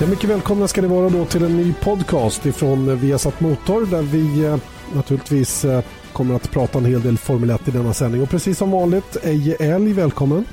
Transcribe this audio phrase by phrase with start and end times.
[0.00, 4.02] Ja, mycket välkomna ska ni vara då till en ny podcast ifrån Viasat Motor där
[4.02, 4.56] vi eh,
[4.94, 8.22] naturligtvis eh, kommer att prata en hel del Formel 1 i denna sändning.
[8.22, 10.44] Och precis som vanligt, Eje Älg, välkommen.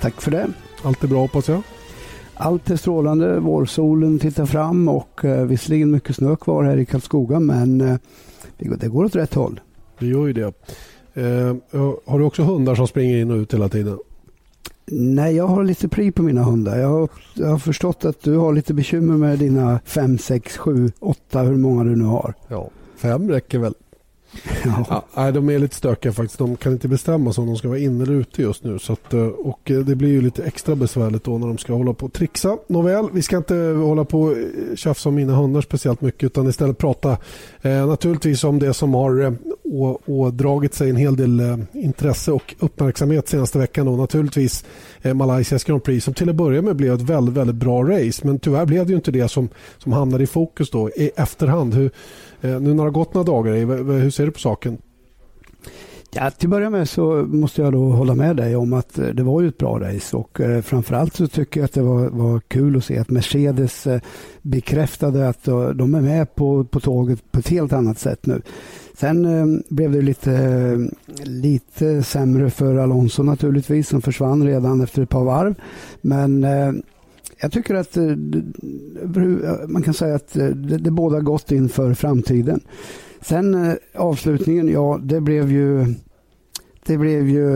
[0.00, 0.48] Tack för det.
[0.82, 1.62] Allt är bra hoppas jag.
[2.34, 3.40] Allt är strålande.
[3.40, 7.96] Vårsolen tittar fram och eh, visserligen mycket snö kvar här i Karlskoga men eh,
[8.58, 9.60] det går åt rätt håll.
[9.98, 10.52] Det gör ju det.
[11.14, 11.56] Eh,
[12.06, 13.98] har du också hundar som springer in och ut hela tiden?
[14.90, 16.78] Nej, jag har lite pri på mina hundar.
[16.78, 20.90] Jag har, jag har förstått att du har lite bekymmer med dina fem, sex, sju,
[21.00, 22.34] åtta, hur många du nu har.
[22.48, 23.74] Ja, fem räcker väl.
[24.88, 25.04] Ja.
[25.14, 26.38] Ja, de är lite stökiga faktiskt.
[26.38, 28.78] De kan inte bestämma sig om de ska vara inne eller ute just nu.
[28.78, 31.72] Så att, eh, och eh, det blir ju lite extra besvärligt då när de ska
[31.72, 32.58] hålla på och trixa.
[32.66, 36.48] Nåväl, vi ska inte hålla på och eh, tjafsa om mina hundar speciellt mycket utan
[36.48, 37.18] istället prata
[37.62, 39.36] eh, naturligtvis om det som har
[39.72, 43.88] och ådragit sig en hel del eh, intresse och uppmärksamhet senaste veckan.
[43.88, 44.64] Och naturligtvis
[45.02, 48.26] eh, Malaysias Grand Prix som till att börja med blev ett väldigt, väldigt bra race.
[48.26, 51.74] Men tyvärr blev det ju inte det som, som hamnade i fokus då i efterhand.
[51.74, 51.90] Hur,
[52.40, 53.54] eh, nu när det har gått några dagar,
[54.00, 54.78] hur ser du på saken?
[56.10, 59.22] Ja, till att börja med så måste jag då hålla med dig om att det
[59.22, 62.40] var ju ett bra race och eh, framförallt så tycker jag att det var, var
[62.40, 63.86] kul att se att Mercedes
[64.42, 68.42] bekräftade att de är med på, på tåget på ett helt annat sätt nu.
[68.96, 70.78] Sen eh, blev det lite, eh,
[71.24, 75.54] lite sämre för Alonso naturligtvis som försvann redan efter ett par varv.
[76.00, 76.72] Men eh,
[77.40, 78.04] jag tycker att eh,
[79.68, 82.60] man kan säga att eh, det, det båda gott inför framtiden.
[83.20, 85.94] Sen eh, avslutningen, ja det blev ju
[86.86, 87.46] det, blev ju,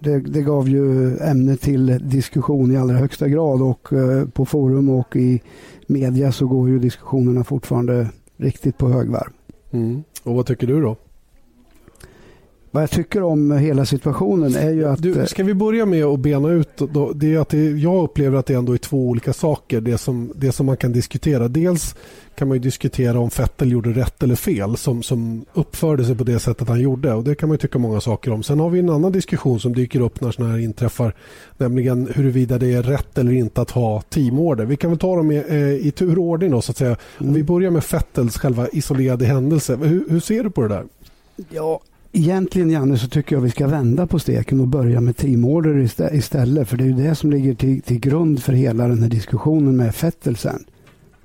[0.00, 3.88] det, det, gav ju ämne till diskussion i allra högsta grad och
[4.32, 5.42] på forum och i
[5.86, 9.35] media så går ju diskussionerna fortfarande riktigt på högvarv.
[9.76, 10.04] Mm.
[10.22, 10.96] Och vad tycker du då?
[12.70, 15.02] Vad jag tycker om hela situationen är ju att...
[15.02, 16.76] Du, ska vi börja med att bena ut?
[16.76, 19.80] Då, det är att det, jag upplever att det ändå är två olika saker.
[19.80, 21.48] Det som, det som man kan diskutera.
[21.48, 21.94] Dels
[22.36, 26.38] kan man diskutera om Fettel gjorde rätt eller fel som, som uppförde sig på det
[26.38, 27.12] sättet han gjorde.
[27.14, 28.42] Och Det kan man tycka många saker om.
[28.42, 31.14] Sen har vi en annan diskussion som dyker upp när sådana här inträffar.
[31.56, 34.64] Nämligen huruvida det är rätt eller inte att ha teamorder.
[34.64, 36.50] Vi kan väl ta dem i, eh, i tur och ordning.
[36.50, 36.96] Då, så att säga.
[37.18, 39.76] Om vi börjar med Fettels själva isolerade händelse.
[39.76, 40.84] Hur, hur ser du på det där?
[41.50, 41.80] Ja,
[42.12, 45.78] Egentligen Janne så tycker jag vi ska vända på steken och börja med teamorder
[46.12, 46.68] istället.
[46.68, 49.76] För det är ju det som ligger till, till grund för hela den här diskussionen
[49.76, 50.64] med Fettel sen.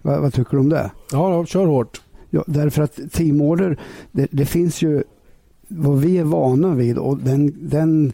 [0.02, 0.92] Va, vad tycker du om det?
[1.12, 2.02] Ja, ja kör hårt.
[2.30, 3.80] Ja, därför att teamorder,
[4.12, 5.04] det, det finns ju
[5.68, 8.14] vad vi är vana vid och den, den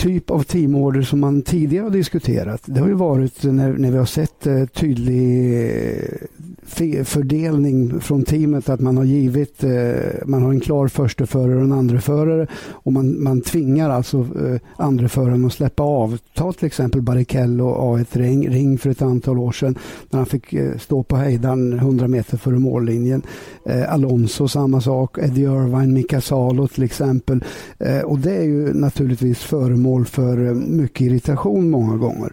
[0.00, 2.62] typ av teamorder som man tidigare har diskuterat.
[2.64, 8.68] Det har ju varit när, när vi har sett eh, tydlig eh, fördelning från teamet
[8.68, 9.92] att man har givit, eh,
[10.26, 15.44] man har en klar försteförare och en andreförare och man, man tvingar alltså eh, andreföraren
[15.44, 16.18] att släppa av.
[16.34, 19.78] Ta till exempel Barrichello A1 Ring, Ring för ett antal år sedan
[20.10, 23.22] när han fick eh, stå på hejdan 100 meter före mållinjen.
[23.66, 27.44] Eh, Alonso samma sak, Eddie Irvine, Mika Salo till exempel.
[27.78, 32.32] Eh, och det är ju naturligtvis föremål för eh, mycket irritation många gånger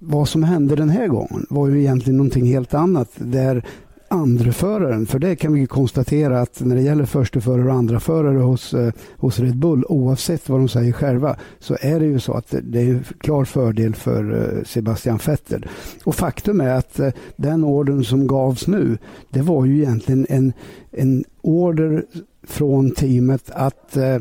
[0.00, 3.08] vad som hände den här gången var ju egentligen någonting helt annat.
[3.14, 3.64] Där
[4.08, 8.92] andreföraren, för det kan vi konstatera att när det gäller försteförare och andraförare hos, eh,
[9.16, 12.80] hos Red Bull, oavsett vad de säger själva, så är det ju så att det
[12.80, 15.66] är en klar fördel för eh, Sebastian Vettel.
[16.04, 17.00] Och faktum är att
[17.36, 18.98] den orden som gavs nu,
[19.30, 20.52] det var ju egentligen en,
[20.90, 22.04] en order
[22.42, 24.20] från teamet att Eh,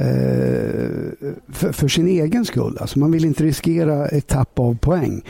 [0.00, 2.78] Eh, för, för, sin egen skull.
[2.80, 5.22] Alltså man vill inte riskera ett tapp av poäng.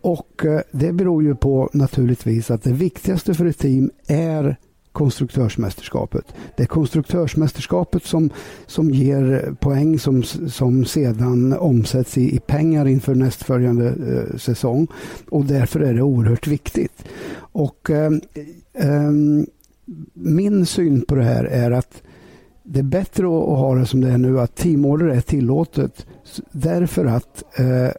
[0.00, 4.56] Och eh, det beror ju på naturligtvis att det viktigaste för ett team är
[4.92, 6.34] konstruktörsmästerskapet.
[6.56, 8.30] Det är konstruktörsmästerskapet som,
[8.66, 14.86] som ger poäng som, som sedan omsätts i, i pengar inför nästföljande eh, säsong.
[15.28, 17.04] Och därför är det oerhört viktigt.
[17.38, 18.12] Och eh,
[18.74, 19.12] eh,
[20.12, 22.02] Min syn på det här är att
[22.70, 26.06] det är bättre att, ha det som det är nu, att teamorder är tillåtet.
[26.52, 27.90] Därför att eh,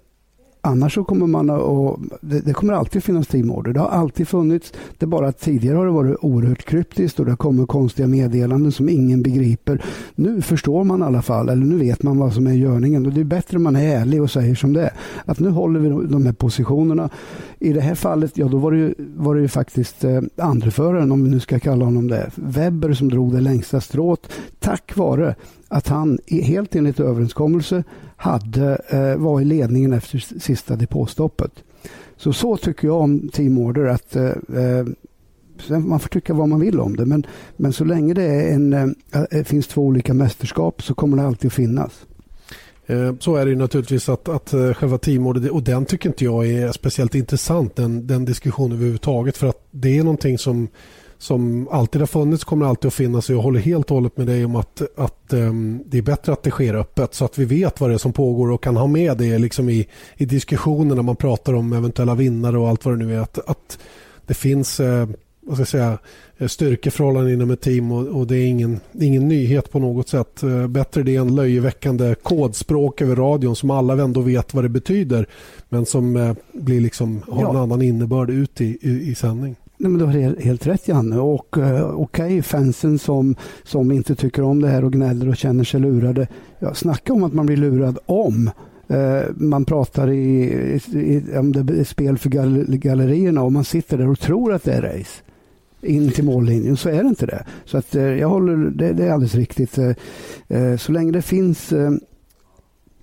[0.62, 2.00] Annars så kommer man att...
[2.22, 3.74] Det, det, kommer alltid finnas teamorder.
[3.74, 4.74] Det har alltid funnits.
[4.98, 8.72] Det är bara att tidigare har det varit oerhört kryptiskt och det kommer konstiga meddelanden
[8.72, 9.86] som ingen begriper.
[10.16, 13.06] Nu förstår man i alla fall, eller nu vet man vad som är görningen.
[13.06, 14.94] Och det är bättre om man är ärlig och säger som det är.
[15.26, 17.10] Att nu håller vi de här positionerna.
[17.60, 21.12] I det här fallet, ja då var det ju, var det ju faktiskt eh, andreföraren,
[21.12, 24.32] om vi nu ska kalla honom det, Webber som drog det längsta strået.
[24.60, 25.36] Tack vare
[25.70, 27.84] att han helt enligt överenskommelse
[28.16, 31.52] hade, eh, var i ledningen efter sista depåstoppet.
[32.18, 34.86] Så så tycker jag om Team Order att eh, eh
[35.80, 37.26] man får tycka vad man vill om det men,
[37.58, 38.74] men så länge det är en,
[39.32, 42.06] äh, finns två olika mästerskap så kommer det alltid att finnas.
[43.20, 47.16] Så är det naturligtvis att, att själva teamordet, och den tycker inte jag är speciellt
[47.16, 49.38] intressant, den, den diskussionen överhuvudtaget.
[49.38, 50.68] För att det är någonting som,
[51.20, 53.30] som alltid har funnits, kommer alltid att finnas.
[53.30, 56.44] Jag håller helt och hållet med dig om att, att um, det är bättre att
[56.44, 58.88] det sker öppet så att vi vet vad det är som pågår och kan ha
[58.88, 63.00] med det liksom i, i diskussionen när man pratar om eventuella vinnare och allt vad
[63.00, 63.20] det nu är.
[63.20, 63.80] Att, att
[64.26, 65.10] det finns uh,
[65.42, 65.98] vad ska jag säga,
[66.38, 70.44] eh, styrkeförhållanden inom ett team och, och, det är ingen, ingen nyhet på något sätt.
[70.44, 75.28] Eh, bättre det än löjeväckande kodspråk över radion som alla ändå vet vad det betyder
[75.70, 77.50] men som eh, blir liksom, har ja.
[77.50, 79.56] en annan innebörd ut i, i, i sändning.
[79.82, 81.20] Nej, men du har helt rätt Janne.
[81.20, 85.38] Och uh, okej, okay, fansen som, som inte tycker om det här och gnäller och
[85.38, 86.28] känner sig lurade.
[86.60, 88.52] Ja, snacka om att man blir lurad om
[88.88, 90.44] eh, man pratar i,
[90.94, 92.30] i, om det är spel för
[92.78, 95.22] gallerierna och man sitter där och tror att det är race
[95.82, 97.46] in till mållinjen så är det inte det.
[97.66, 99.78] Så att eh, jag håller, det, det är alldeles riktigt.
[99.78, 99.92] Eh,
[100.48, 101.74] eh så länge det finns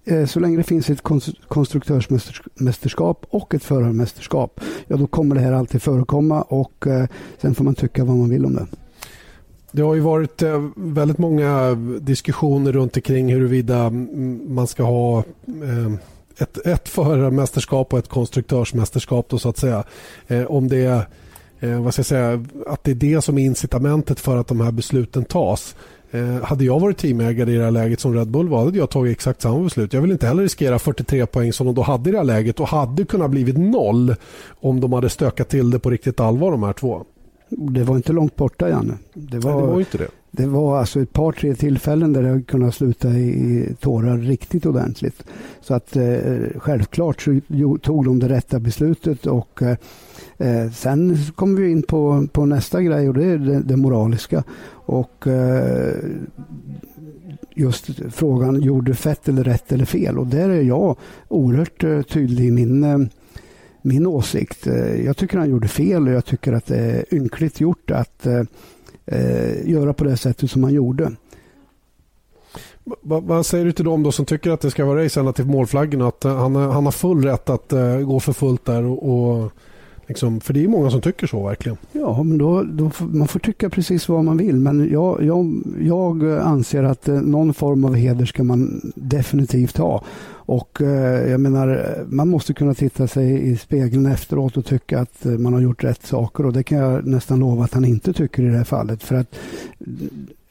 [0.08, 1.02] Eh, så länge det finns ett
[1.48, 7.06] konstruktörsmästerskap och ett förarmästerskap, ja då kommer det här alltid förekomma och eh,
[7.38, 8.66] sen får man tycka vad man vill om det.
[9.72, 13.90] Det har ju varit eh, väldigt många diskussioner runt omkring huruvida
[14.48, 15.24] man ska ha
[16.38, 19.84] ett, ett förarmästerskap och ett konstruktörsmästerskap då så att säga.
[20.48, 21.06] Om det är
[21.82, 24.72] vad ska jag säga, att det är det som är incitamentet för att de här
[24.72, 25.76] besluten tas.
[26.16, 28.90] Eh, hade jag varit teamägare i det här läget som Red Bull var hade jag
[28.90, 29.92] tagit exakt samma beslut.
[29.92, 32.60] Jag vill inte heller riskera 43 poäng som de då hade i det här läget
[32.60, 34.14] och hade kunnat blivit noll
[34.60, 37.04] om de hade stökat till det på riktigt allvar de här två.
[37.48, 38.94] Det var inte långt borta Janne.
[39.14, 40.08] Det var, Nej, det var inte det.
[40.36, 45.24] Det var alltså ett par tre tillfällen där det kunde sluta i tårar riktigt ordentligt.
[45.60, 47.40] Så att eh, självklart så
[47.82, 49.76] tog de det rätta beslutet och eh,
[50.38, 54.44] eh sen kommer vi in på, på nästa grej och det är det, det moraliska.
[54.70, 55.94] Och eh,
[57.54, 60.18] just frågan, gjorde fett eller rätt eller fel?
[60.18, 60.96] Och där är jag
[61.28, 62.98] oerhört eh, tydlig i min, eh,
[63.82, 64.66] min åsikt.
[64.66, 68.26] Eh, jag tycker han gjorde fel och jag tycker att det är ynkligt gjort att
[68.26, 68.42] eh,
[69.06, 71.12] eh, göra på det sättet som han gjorde.
[73.02, 75.44] Vad säger du till dem då som tycker att det ska vara race ända till
[75.44, 76.02] målflaggen?
[76.02, 79.52] Att eh, han, han har full rätt att eh, gå för fullt där och, och
[80.06, 81.78] Liksom, för det är många som tycker så verkligen.
[81.92, 84.56] Ja, men då, då får, man får tycka precis vad man vill.
[84.56, 90.04] Men jag, jag, jag anser att eh, någon form av heder ska man definitivt ha.
[90.30, 95.26] Och eh, jag menar, man måste kunna titta sig i spegeln efteråt och tycka att
[95.26, 96.46] eh, man har gjort rätt saker.
[96.46, 99.02] Och det kan jag nästan lova att han inte tycker i det här fallet.
[99.02, 99.36] För att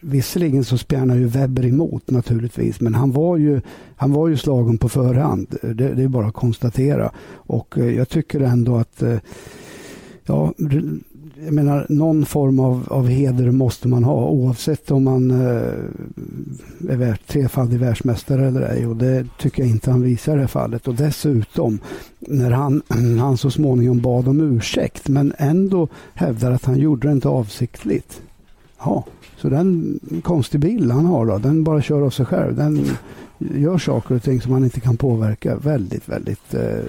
[0.08, 3.62] Visserligen så spjärnar ju Webber emot naturligtvis, men han var ju,
[3.96, 5.56] han var ju slagen på förhand.
[5.62, 7.12] Det, det är bara att konstatera.
[7.34, 9.18] Och eh, jag tycker ändå att eh,
[10.26, 10.54] ja,
[11.44, 15.74] jag menar, någon form av, av heder måste man ha oavsett om man eh,
[16.90, 18.88] är trefaldig världsmästare eller ej.
[18.88, 20.88] Och det tycker jag inte han visar i det här fallet.
[20.88, 21.80] Och dessutom
[22.20, 22.82] när han,
[23.20, 28.22] han så småningom bad om ursäkt men ändå hävdar att han gjorde det inte avsiktligt.
[28.86, 29.04] Ja,
[29.38, 32.56] så den konstig bil han har då, den bara kör av sig själv.
[32.56, 32.86] Den
[33.38, 35.56] gör saker och ting som man inte kan påverka.
[35.56, 36.84] Väldigt, väldigt eh,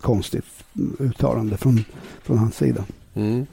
[0.00, 0.44] konstigt
[0.98, 1.84] uttalande från,
[2.22, 2.84] från hans sida.
[3.14, 3.46] Mm.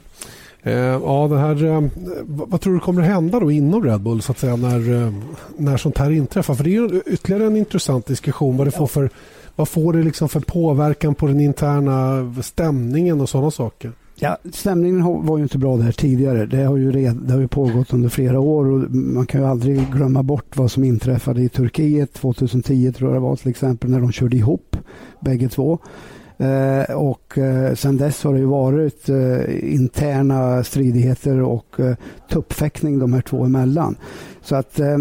[0.62, 1.82] Eh, ja, det här, eh,
[2.26, 5.12] vad tror du kommer att hända då inom Red Bull så att säga, när, eh,
[5.56, 6.54] när sånt här inträffar?
[6.54, 9.10] För det är ytterligare en intressant diskussion vad det får för,
[9.56, 13.92] vad får det liksom för påverkan på den interna stämningen och sådana saker?
[14.24, 16.46] Ja, stämningen var ju inte bra där tidigare.
[16.46, 19.46] Det har ju, red, det har ju pågått under flera år och man kan ju
[19.46, 23.90] aldrig glömma bort vad som inträffade i Turkiet 2010 tror jag det var till exempel
[23.90, 24.76] när de körde ihop
[25.20, 25.78] bägge två.
[26.42, 31.96] Eh, och eh, sen dess har det ju varit eh, interna stridigheter och eh,
[32.30, 33.96] tuppfäktning de här två emellan.
[34.40, 34.98] Så att eh,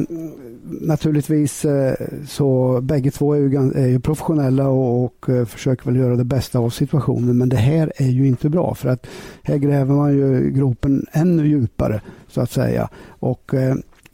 [0.81, 1.93] naturligtvis eh,
[2.27, 6.23] så bägge två är ju, är ju professionella och, och eh, försöker väl göra det
[6.23, 7.37] bästa av situationen.
[7.37, 9.07] Men det här är ju inte bra för att
[9.43, 12.89] här gräver man ju gropen ännu djupare så att säga.
[13.19, 13.53] Och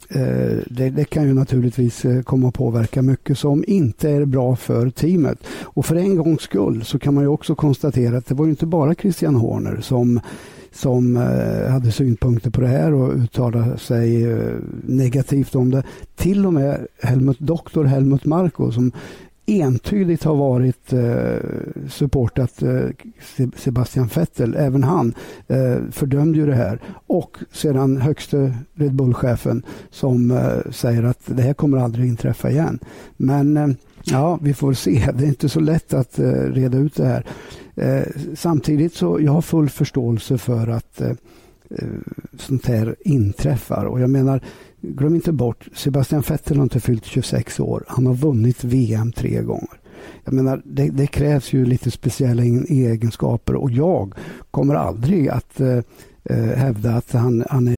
[0.08, 4.56] Eh, det, det, kan ju naturligtvis eh, komma att påverka mycket som inte är bra
[4.56, 5.38] för teamet.
[5.62, 8.50] Och för en gångs skull så kan man ju också konstatera att det var ju
[8.50, 10.20] inte bara Christian Horner som
[10.72, 14.26] som eh, hade synpunkter på det här och uttalade sig
[14.82, 15.82] negativt om det.
[16.16, 18.92] Till och med Helmut, doktor Helmut Marko som
[19.48, 21.36] entydigt har varit eh,
[21.88, 22.88] supportat eh,
[23.56, 24.54] Sebastian Vettel.
[24.58, 25.14] Även han
[25.46, 26.80] eh, fördömde ju det här.
[27.06, 32.78] Och sedan högste Red Bull-chefen som eh, säger att det här kommer aldrig inträffa igen.
[33.16, 33.68] Men eh,
[34.04, 35.08] ja, vi får se.
[35.14, 37.24] Det är inte så lätt att eh, reda ut det här.
[37.74, 41.10] Eh, samtidigt så jag har full förståelse för att eh,
[41.70, 41.86] eh
[42.38, 43.84] sånt här inträffar.
[43.84, 44.40] Och jag menar,
[44.80, 47.84] glöm inte bort, Sebastian Vettel har inte fyllt 26 år.
[47.88, 49.80] Han har vunnit VM tre gånger.
[50.24, 54.14] Jag menar, det, det krävs ju lite speciella egenskaper och jag
[54.50, 55.78] kommer aldrig att eh,
[56.24, 57.77] eh hävda att han, han är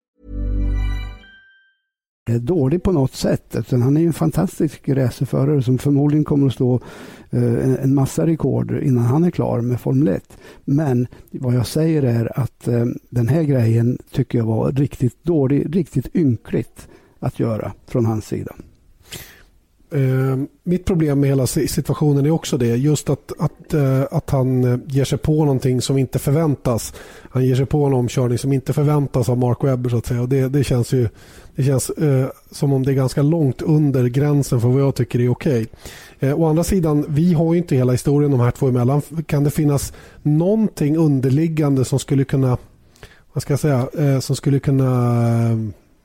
[2.29, 3.55] dålig på något sätt.
[3.55, 6.79] Utan han är en fantastisk racerförare som förmodligen kommer att slå
[7.29, 10.37] eh, en massa rekord innan han är klar med Formel 1.
[10.65, 15.75] Men vad jag säger är att eh, den här grejen tycker jag var riktigt dålig,
[15.75, 16.87] riktigt ynkligt
[17.19, 18.55] att göra från hans sida.
[19.93, 22.75] Eh, mitt problem med hela situationen är också det.
[22.75, 26.93] Just att, att, eh, att han eh, ger sig på någonting som inte förväntas.
[27.29, 29.89] Han ger sig på en omkörning som inte förväntas av Mark Webber.
[29.89, 30.21] Så att säga.
[30.21, 31.09] Och det, det känns ju
[31.55, 35.19] det känns eh, som om det är ganska långt under gränsen för vad jag tycker
[35.19, 35.67] är okej.
[36.19, 39.01] Eh, å andra sidan, vi har ju inte hela historien de här två emellan.
[39.25, 42.57] Kan det finnas någonting underliggande som skulle kunna
[43.33, 44.85] vad ska jag säga, eh, som skulle kunna
[45.51, 45.57] eh,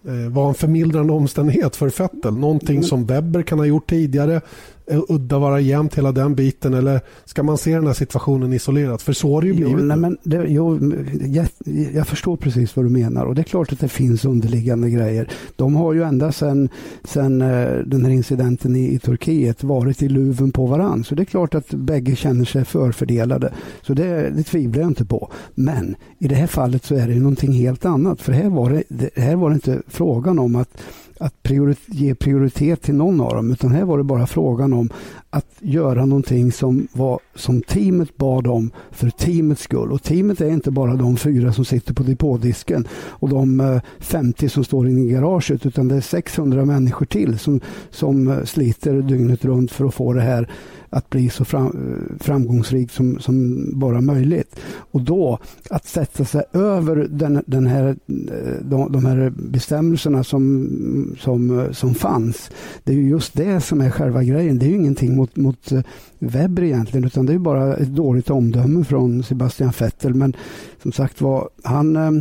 [0.06, 2.34] eh, vara en förmildrande omständighet för Fettel.
[2.34, 4.40] Någonting som Webber kan ha gjort tidigare
[4.87, 9.02] udda vara jämnt hela den biten eller ska man se den här situationen isolerat?
[9.02, 9.73] För så har det ju blivit.
[9.73, 11.49] Jo, nej, men det, jo, jag,
[11.93, 15.28] jag, förstår precis vad du menar och det är klart att det finns underliggande grejer.
[15.57, 16.69] De har ju ända sedan
[17.14, 21.05] uh, den här incidenten i, i, Turkiet varit i luven på varann.
[21.05, 23.52] Så det är klart att bägge känner sig förfördelade.
[23.83, 25.31] Så det, det tvivlar jag inte på.
[25.55, 28.23] Men i det här fallet så är det någonting helt annat.
[28.23, 30.71] För här var det, det här var det inte frågan om att
[31.20, 34.90] att priorit ge prioritet till någon av dem utan här var det bara frågan om
[35.30, 39.92] att göra någonting som, var, som teamet bad om för teamets skull.
[39.92, 44.49] Och teamet är inte bara de fyra som sitter på depådisken och de eh, 50
[44.49, 49.02] som står inne i garaget utan det är 600 människor till som, som eh, sliter
[49.02, 50.50] dygnet runt för att få det här
[50.90, 54.61] att bli så fram, framgångsrik som, som bara möjligt.
[54.66, 55.38] Och då
[55.71, 61.95] att sätta sig över den, den här, eh, de, de här bestämmelserna som, som, som
[61.95, 62.50] fanns.
[62.85, 64.59] Det är just det som är själva grejen.
[64.59, 65.81] Det är ju ingenting mot, mot eh,
[66.19, 70.14] Webber egentligen utan det är bara ett dåligt omdöme från Sebastian Vettel.
[70.14, 70.37] Men
[70.83, 72.12] som sagt var, han eh,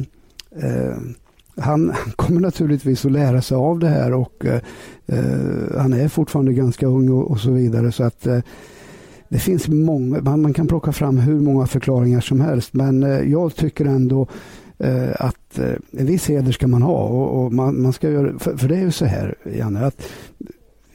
[0.64, 0.98] eh
[1.58, 4.62] han kommer naturligtvis att lära sig av det här och eh,
[5.06, 7.92] eh, han är fortfarande ganska ung och, och så vidare.
[7.92, 8.40] Så att eh,
[9.30, 13.32] det finns många, man, man, kan plocka fram hur många förklaringar som helst men eh,
[13.32, 14.28] jag tycker ändå
[14.78, 17.04] eh, att eh, en viss heder ska man ha.
[17.04, 20.02] Och, och man, man, ska göra, för, för, det är ju så här, Janne, att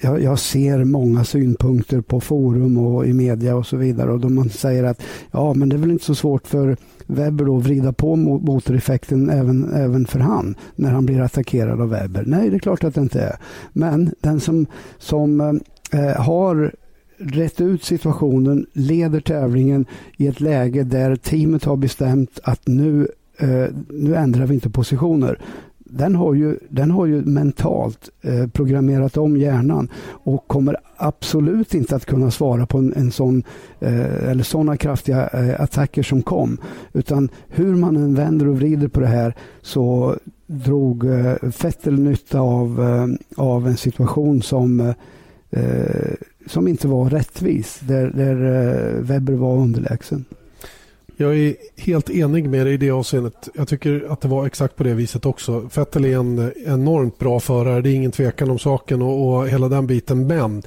[0.01, 4.29] jag, jag, ser många synpunkter på forum och i media och så vidare och då
[4.29, 6.77] man säger att ja, men det är väl inte så svårt för
[7.07, 12.25] Webber att vrida på motoreffekten även, även för han när han blir attackerad av Webber.
[12.27, 13.37] Nej, det är klart att det inte är.
[13.73, 14.67] Men den som,
[14.99, 15.41] som
[15.93, 16.73] eh, har
[17.19, 23.67] rätt ut situationen, leder tävlingen i ett läge där teamet har bestämt att nu, eh,
[23.89, 25.39] nu ändrar vi inte positioner
[25.93, 31.97] den har ju, den har ju mentalt eh, programmerat om hjärnan och kommer absolut inte
[31.97, 33.43] att kunna svara på en, en sån,
[33.81, 36.59] eh, eller sådana kraftiga eh, attacker som kom.
[36.93, 40.17] Utan hur man än vänder och vrider på det här så
[40.47, 44.95] drog eh, Vettel nytta av, eh, av en situation som, eh,
[45.51, 46.15] eh
[46.47, 50.25] som inte var rättvis, där, där eh, Webber var underlägsen.
[51.21, 53.49] Jag är helt enig med dig i det avseendet.
[53.55, 55.69] Jag tycker att det var exakt på det viset också.
[55.75, 59.69] Vettel är en enormt bra förare, det är ingen tvekan om saken och, och hela
[59.69, 60.27] den biten.
[60.27, 60.63] Men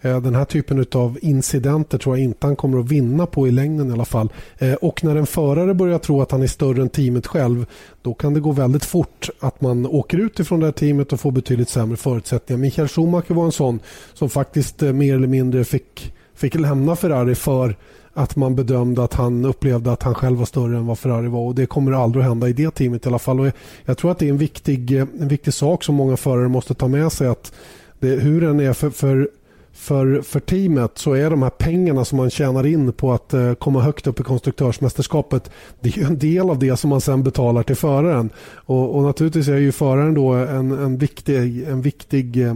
[0.00, 3.50] eh, den här typen av incidenter tror jag inte han kommer att vinna på i
[3.50, 4.32] längden i alla fall.
[4.58, 7.66] Eh, och när en förare börjar tro att han är större än teamet själv
[8.02, 11.20] då kan det gå väldigt fort att man åker ut ifrån det här teamet och
[11.20, 12.60] får betydligt sämre förutsättningar.
[12.60, 13.80] Michael Schumacher var en sån
[14.14, 17.76] som faktiskt eh, mer eller mindre fick, fick lämna Ferrari för
[18.18, 21.40] att man bedömde att han upplevde att han själv var större än vad Ferrari var
[21.40, 23.40] och det kommer aldrig att hända i det teamet i alla fall.
[23.40, 23.50] Och
[23.84, 26.74] jag tror att det är en viktig, eh, en viktig sak som många förare måste
[26.74, 27.52] ta med sig att
[27.98, 29.28] det, hur den är för, för
[29.72, 33.54] för, för teamet så är de här pengarna som man tjänar in på att eh,
[33.54, 37.62] komma högt upp i konstruktörsmästerskapet det är en del av det som man sen betalar
[37.62, 38.30] till föraren.
[38.54, 42.54] Och, och naturligtvis är ju föraren då en, en viktig, en viktig eh,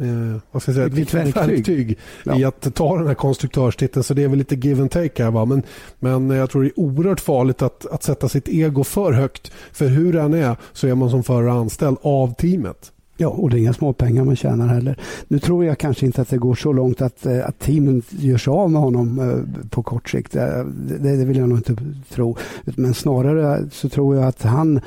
[0.00, 2.38] eh, vad ska jag säga, ett viktigt verktyg, verktyg ja.
[2.38, 4.04] i att ta den här konstruktörstiteln.
[4.04, 5.30] Så det är väl lite give and take här.
[5.30, 5.44] Va?
[5.44, 5.62] Men,
[5.98, 9.52] men jag tror det är oerhört farligt att, att sätta sitt ego för högt.
[9.72, 12.92] För hur den är så är man som förare anställd av teamet.
[13.20, 14.98] Ja, och det är inga småpengar man tjänar heller.
[15.28, 18.38] Nu tror jag kanske inte att det går så långt att, eh, att teamen gör
[18.38, 20.36] sig av med honom eh, på kort sikt.
[20.36, 20.64] Eh,
[21.00, 21.76] det, det vill jag nog inte
[22.10, 22.36] tro.
[22.64, 24.80] Men snarare så tror jag att han,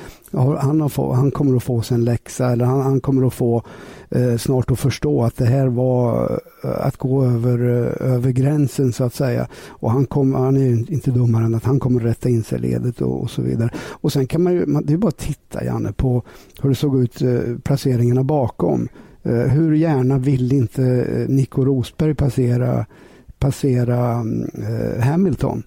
[0.58, 3.34] han, har få, han kommer att få sig en läxa eller han, han kommer att
[3.34, 3.62] få
[4.10, 7.58] eh, snart att förstå att det här var att gå över,
[8.02, 9.48] över gränsen så att säga.
[9.68, 12.58] Och han, kom, han är inte dummare än att han kommer att rätta in sig
[12.58, 13.70] i ledet och, och så vidare.
[13.76, 16.22] Och sen kan man ju, det är bara att titta Janne på
[16.62, 18.88] hur det såg ut, eh, placeringarna bakom.
[19.22, 22.86] Eh, hur gärna vill inte eh, Nico Rosberg passera,
[23.38, 24.24] passera
[25.00, 25.62] Hamilton?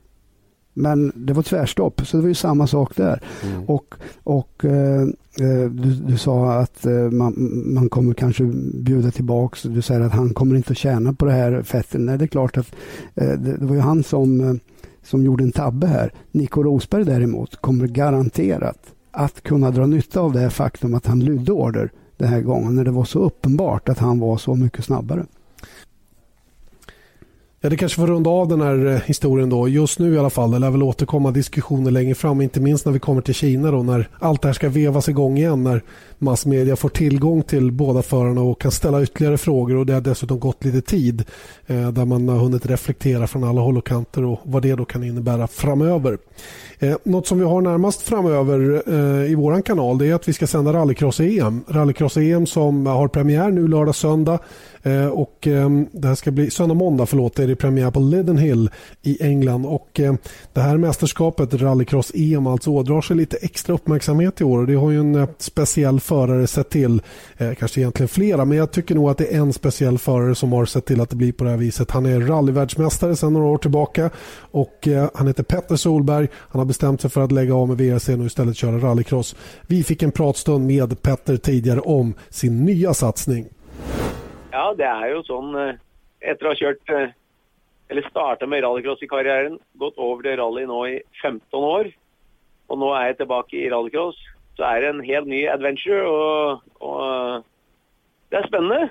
[0.77, 3.21] Men det var tvärstopp, så det var ju samma sak där.
[3.43, 3.63] Mm.
[3.63, 5.07] Och, och eh,
[5.69, 7.33] du, du, sa att eh, man,
[7.65, 8.43] man kommer kanske
[8.73, 9.63] bjuda tillbaks.
[9.63, 12.01] Du säger att han kommer inte att tjäna på det här fettet.
[12.01, 12.75] Nej, det är klart att
[13.15, 14.59] eh, det, det, var ju han som,
[15.03, 16.13] som gjorde en tabbe här.
[16.31, 18.79] Nico Rosberg däremot kommer garanterat
[19.11, 22.83] att kunna dra nytta av det faktum att han lydde order den här gången när
[22.83, 25.25] det var så uppenbart att han var så mycket snabbare.
[27.65, 29.67] Ja, det kanske får runda av den här eh, historien då.
[29.67, 30.51] Just nu i alla fall.
[30.51, 32.41] Det lär väl återkomma diskussioner längre fram.
[32.41, 33.83] Inte minst när vi kommer till Kina då.
[33.83, 35.63] När allt det här ska vevas igång igen.
[35.63, 35.83] När
[36.17, 39.75] massmedia får tillgång till båda förarna och kan ställa ytterligare frågor.
[39.75, 41.23] Och det har dessutom gått lite tid.
[41.67, 44.23] Eh, där man har hunnit reflektera från alla håll och kanter.
[44.23, 46.17] Och vad det då kan innebära framöver.
[46.79, 50.33] Eh, något som vi har närmast framöver eh, i vår kanal det är att vi
[50.33, 51.63] ska sända rallycross-EM.
[51.67, 54.39] Rallycross-EM som har premiär nu lördag söndag.
[54.85, 58.69] Eh, och eh, det här ska bli söndag måndag förlåt, är det premiär på Leadenhill
[59.01, 59.65] i England.
[59.65, 60.13] Och eh,
[60.53, 64.59] det här mästerskapet, rallycross-EM, alltså ådrar sig lite extra uppmärksamhet i år.
[64.59, 67.01] Och det har ju en eh, speciell förare sett till,
[67.37, 70.53] eh, kanske egentligen flera, men jag tycker nog att det är en speciell förare som
[70.53, 71.91] har sett till att det blir på det här viset.
[71.91, 76.27] Han är rallyvärldsmästare sedan några år tillbaka och han heter Petter Solberg.
[76.33, 79.35] Han har har bestämt sig för att lägga av med VRC och istället köra rallycross.
[79.69, 83.45] Vi fick en pratstund med Petter tidigare om sin nya satsning.
[84.51, 85.75] Ja, det är ju sånn eh,
[86.19, 87.09] Efter att ha kört, eh,
[87.87, 91.91] Eller startat med rallycross i karriären, gått över till rally nu i 15 år,
[92.67, 94.15] och nu är jag tillbaka i rallycross,
[94.57, 96.01] så är det en helt ny adventure.
[96.07, 96.51] och,
[96.87, 97.43] och
[98.29, 98.89] det är spännande.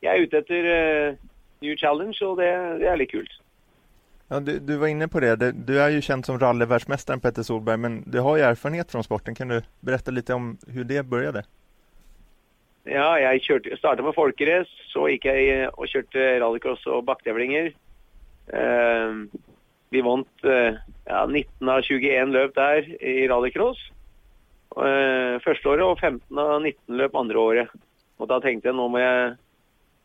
[0.00, 1.14] Jag är ute efter uh,
[1.60, 3.28] new challenge, och det, det är litt kul.
[4.28, 5.52] Ja, du, du, var inne på det.
[5.52, 9.34] Du är ju känd som rallyvärldsmästaren Petter Solberg, men du har ju erfarenhet från sporten.
[9.34, 11.44] Kan du berätta lite om hur det började?
[12.84, 14.70] Ja, jag kjørte, starta på folkerace.
[14.92, 17.72] Så gick jag och körde rallycross och backtävlingar.
[18.54, 19.26] Uh,
[19.90, 20.74] vi vant uh, eh,
[21.04, 23.78] ja, 19 av 21 löp där i rallycross
[24.76, 27.68] uh, första året, och 15 av 19 löp andra året.
[28.16, 29.36] Och då tänkte jag, nu måste jag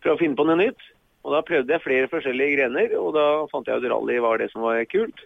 [0.02, 0.82] försöka finna på något nytt.
[1.24, 4.50] Og Da prøvde jeg flere forskjellige grener, og da fant jeg ut rally var det
[4.52, 5.26] som var kult.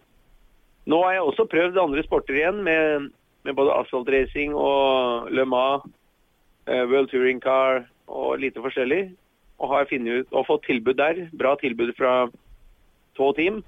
[0.85, 3.11] Nå har jeg også prøvd andre sporter igjen, med,
[3.43, 5.85] med både asfaltracing og Le Mans
[6.67, 9.15] eh, World Touring Car og lite forskjellig.
[9.57, 11.29] Og har ut, og fått tilbud der.
[11.31, 12.27] Bra tilbud fra
[13.15, 13.63] to team.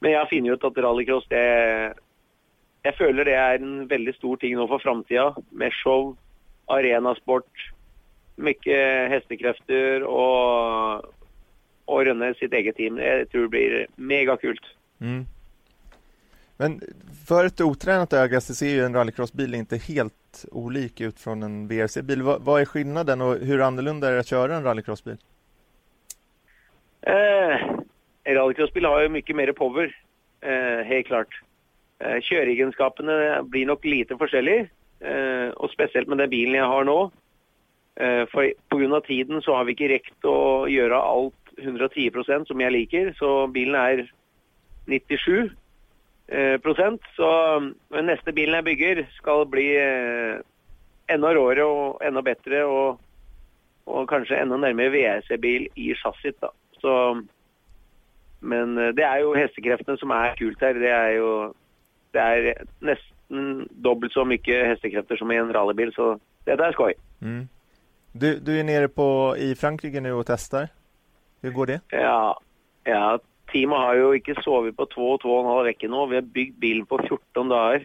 [0.00, 1.94] Men jeg har funnet ut at rallycross det
[2.84, 5.34] Jeg føler det er en veldig stor ting nå for framtida.
[5.50, 6.14] Med show,
[6.70, 7.50] arenasport,
[8.38, 8.78] mye
[9.12, 11.04] hestekrefter og
[11.86, 12.98] å rønne sitt eget team.
[12.98, 14.64] Jeg tror det blir megakult.
[15.00, 15.26] Mm.
[16.60, 16.80] Men
[17.28, 21.68] för ett otränat öga så ser ju en rallycrossbil inte helt olik ut från en
[21.68, 22.22] VRC-bil.
[22.22, 25.16] Vad, vad, är skillnaden och hur annorlunda är det att köra en rallycrossbil?
[27.02, 27.60] Eh,
[28.24, 29.96] en rallycrossbil har ju mycket mer power,
[30.40, 31.42] eh, helt klart.
[31.98, 37.10] Eh, Kjøreegenskapene blir nog lite forskjellig, eh, och speciellt med den bilen jag har nu.
[38.04, 39.00] Eh, for pga.
[39.00, 43.74] tiden så har vi inte räckt att göra allt 110% som jeg liker, så bilen
[43.74, 44.06] er
[44.86, 45.50] 97
[46.62, 47.02] prosent.
[47.16, 50.40] Så eh, den neste bilen jeg bygger, skal bli eh,
[51.10, 52.64] enda råere og enda bedre.
[52.64, 53.00] Og,
[53.86, 56.36] og kanskje enda nærmere VRC-bil i chassis.
[56.40, 56.52] da.
[56.80, 57.22] Så,
[58.40, 60.78] men eh, det er jo hestekreftene som er kult her.
[60.78, 61.32] Det er jo
[62.14, 66.94] det er nesten dobbelt så mye hestekrefter som i en rallybil, så dette er skoj.
[67.20, 67.48] Mm.
[68.12, 70.68] Du, du, är nere på, i Frankrike nu och testar.
[71.42, 71.80] Hur går det?
[71.88, 72.40] Ja,
[72.84, 73.18] ja
[73.52, 76.06] Teamet har ju inte sovit på två och två och en halv vecka nu.
[76.06, 77.82] Vi har byggt bilen på 14 dagar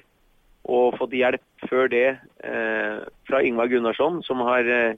[0.61, 4.93] och fått hjälp för det eh, från Ingvar Gunnarsson, som har eh,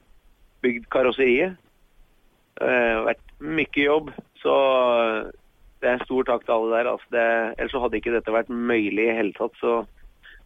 [0.62, 1.54] byggt karosseriet.
[2.62, 4.50] Eh, varit mycket jobb, så
[5.04, 5.24] eh,
[5.80, 6.86] det är en stor tack till alla där.
[6.86, 9.56] Alltså det, eller så hade inte detta varit möjligt i hela tatt.
[9.56, 9.86] Så.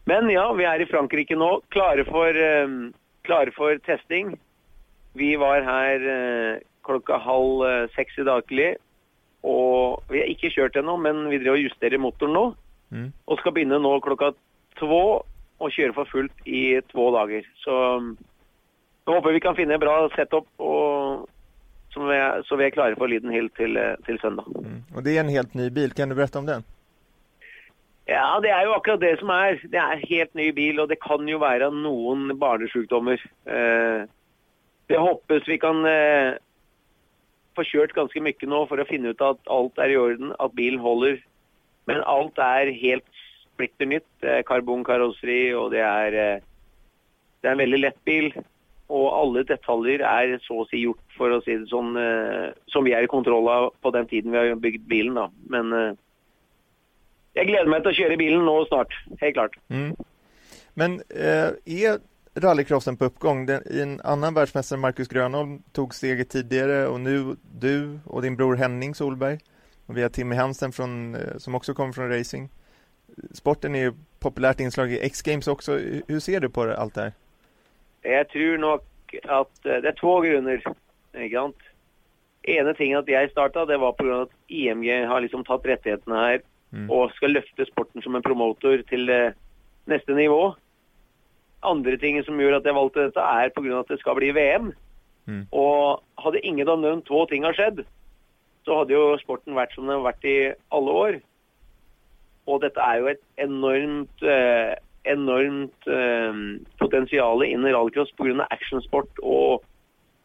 [0.06, 2.67] Men ja, vi är i Frankrike nu, klara för, eh,
[3.21, 4.39] klare för testning.
[5.13, 6.08] Vi var här...
[6.08, 8.76] eh, klokka halv eh, seks i dag tidlig
[9.41, 12.44] og vi har ikke kjørt ennå, men vi driver og justerer motoren nå.
[12.94, 13.08] Mm.
[13.26, 14.36] Og skal begynne nå klokka
[14.78, 15.00] to
[15.62, 17.48] og kjøre for fullt i to dager.
[17.63, 17.74] Så
[19.06, 21.30] Jag hoppas vi kan finna en bra setup och
[21.94, 24.46] som är, så vi är klara för Liden Hill till, eh, till söndag.
[24.56, 24.84] Mm.
[24.96, 25.91] Och det är en helt ny bil.
[25.91, 26.63] Kan du berätta om den?
[28.06, 29.62] Ja, det är ju akkurat det som är.
[29.63, 33.22] Det en helt ny bil och det kan ju vara någon barnesjukdomar.
[33.46, 34.06] Eh,
[34.88, 36.34] jag hoppas vi kan eh,
[37.56, 40.54] får kört ganska mycket nu för att finne ut att allt är i orden, att
[40.54, 41.26] bilen håller.
[41.86, 43.06] Men allt är helt
[43.54, 44.08] splitter nytt.
[44.20, 46.42] Det är karbonkarosseri och det är, eh,
[47.42, 48.34] det er en väldigt lätt bil.
[48.88, 52.84] Og alla detaljer är så å si gjort för att si det sånn, eh, som
[52.84, 55.16] vi er i kontroll av på den tiden vi har bygd bilen.
[55.16, 55.30] da.
[55.48, 55.94] Men eh,
[57.36, 59.56] jeg jag meg til å att köra bilen nå snart, helt klart.
[59.70, 59.96] Mm.
[60.74, 62.00] Men eh, är
[62.36, 63.46] rallycrossen på uppgång?
[63.46, 68.36] Den, I en annan världsmästare, Marcus Grönholm, tog steget tidigare och nu du och din
[68.36, 69.39] bror Henning Solberg.
[69.86, 72.50] Och vi har Timmy Hansen från, eh, som också kommer från racing.
[73.32, 75.78] Sporten är ju populärt inslag i X-games också.
[76.08, 77.13] Hur ser du på det, allt det här?
[78.02, 78.80] Jag tror nog
[79.24, 80.63] att eh, det är två grunder.
[81.32, 81.56] Sant?
[82.44, 84.22] Ene ting at jeg starta, det var pga.
[84.22, 86.39] at IMG har liksom tatt rettighetene her
[86.74, 86.89] mm.
[86.89, 89.36] og skal løfte sporten som en promotor til eh,
[89.86, 90.56] neste nivå.
[91.63, 93.80] Andre ting som gjør at jeg valgte dette, er pga.
[93.80, 94.71] at det skal bli VM.
[95.30, 95.43] Mm.
[95.54, 97.84] Og hadde ingen av de to tinga skjedd,
[98.65, 100.38] så hadde jo sporten vært som den har vært i
[100.74, 101.19] alle år.
[102.50, 106.41] Og dette er jo et enormt eh, enormt eh,
[106.78, 108.45] potensial inn i rallycross pga.
[108.50, 109.63] actionsport och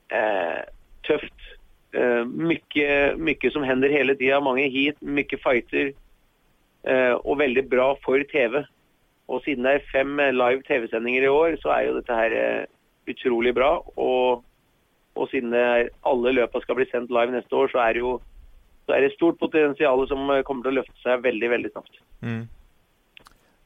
[0.09, 0.63] eh,
[1.07, 1.35] tufft.
[1.93, 5.93] Eh, mycket, mycket som händer hela tiden, många hit, mycket fighter
[6.83, 8.67] eh, och väldigt bra för TV.
[9.27, 12.65] Och sedan det är fem live TV-sändningar i år så är ju det här eh,
[13.13, 13.79] otroligt bra.
[13.79, 14.45] Och,
[15.33, 18.19] det är, alla löpa ska bli sänd live nästa år så är det ju
[18.87, 21.91] så är det stort potential som eh, kommer att lyfta sig väldigt, väldigt snabbt.
[22.23, 22.49] Mm.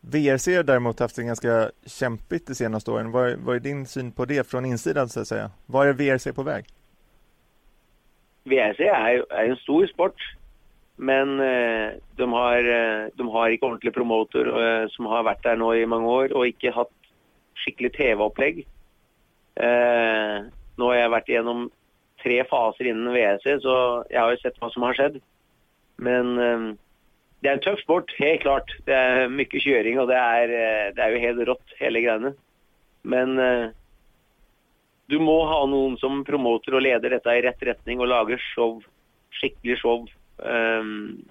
[0.01, 3.11] VRC har däremot haft det ganska kämpigt de senaste åren.
[3.11, 5.51] Vad, vad är din syn på det från insidan så att säga?
[5.67, 6.65] Var är VRC på väg?
[8.45, 10.37] VRC är, är en stor sport,
[11.01, 15.57] men eh, de har, eh, de har ikke ordentlig promotor eh, som har varit där
[15.57, 16.91] nå i många år och inte haft
[17.55, 18.67] skikkelig tv-upplägg.
[19.55, 20.43] Eh,
[20.77, 21.71] nu har jag varit igenom
[22.23, 25.21] tre faser innan WC, så jag har jo sett vad som har skjedd.
[25.97, 26.75] Men eh,
[27.41, 28.77] det är en tuff sport, helt klart.
[28.85, 32.35] Det är mycket körning och det är, eh, det er jo helt rått, hele greiene.
[33.03, 33.69] Men eh,
[35.07, 38.83] du må ha noen som promoter och leder dette i rätt riktning och lager show,
[39.31, 40.09] skikkelig show.
[40.43, 41.25] Um,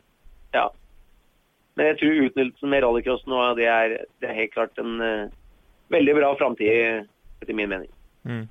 [0.51, 0.73] ja.
[1.73, 5.29] Men jag tror utnyttjelsen med rallycross nu, det är, det är helt klart en uh,
[5.87, 7.03] väldigt bra framtid,
[7.41, 7.89] efter min mening.
[8.25, 8.47] Mm.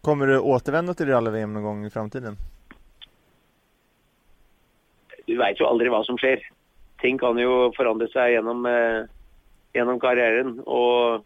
[0.00, 2.36] Kommer du återvända till rally-VM någon gång i framtiden?
[5.30, 6.40] du vet ju aldrig vad som sker.
[7.00, 9.02] Ting kan ju förändra sig genom, eh,
[9.72, 10.60] genom karriären.
[10.60, 11.24] Och,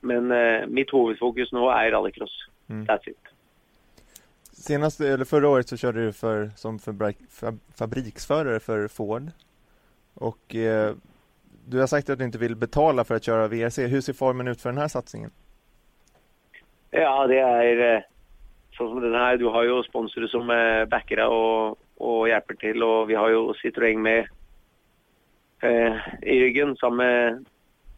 [0.00, 2.48] men eh, mitt huvudfokus nu är rallycross.
[2.68, 2.86] Mm.
[2.86, 3.23] That's it.
[4.64, 7.16] Senast, eller förra året så körde du för, som fabrik,
[7.78, 9.30] fabriksförare för Ford.
[10.14, 10.94] Och eh,
[11.66, 13.86] du har sagt att du inte vill betala för att köra VRC.
[13.86, 15.30] Hur ser formen ut för den här satsningen?
[16.90, 18.02] Ja, det är eh,
[18.72, 19.36] så som den här.
[19.36, 23.52] Du har ju sponsorer som eh, backar och och hjälper till och vi har ju
[23.52, 24.28] Citroën med
[25.62, 27.36] eh, i ryggen Samma eh,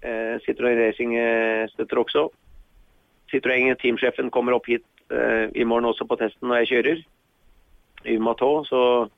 [0.01, 2.31] eh, Citroën Racing eh, stöttar också.
[3.33, 7.05] Citroën, teamchefen, kommer upp hit eh, imorgon också på testen när jag kör
[8.05, 8.65] i Matå.
[8.65, 9.09] Så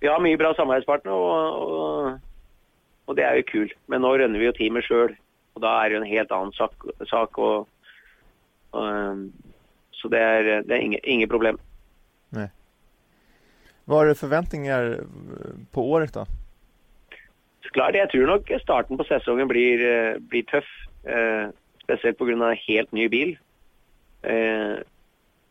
[0.00, 2.18] vi har mycket bra samarbetspartner och, och,
[3.04, 3.72] och, det är ju kul.
[3.86, 5.14] Men nu rönner vi ju teamet själv
[5.52, 6.72] och då är det en helt annan sak.
[7.06, 7.68] sak och,
[8.70, 9.32] och, um,
[9.90, 11.58] så det är, det är inget, inget problem.
[12.28, 12.50] Nej.
[13.84, 15.00] Vad har du förväntningar
[15.70, 16.26] på året då?
[17.60, 20.64] Klart, jag tror nog starten på säsongen blir, eh, blir tuff.
[21.04, 21.48] Eh,
[21.82, 23.38] speciellt på grund av en helt ny bil.
[24.22, 24.74] Eh,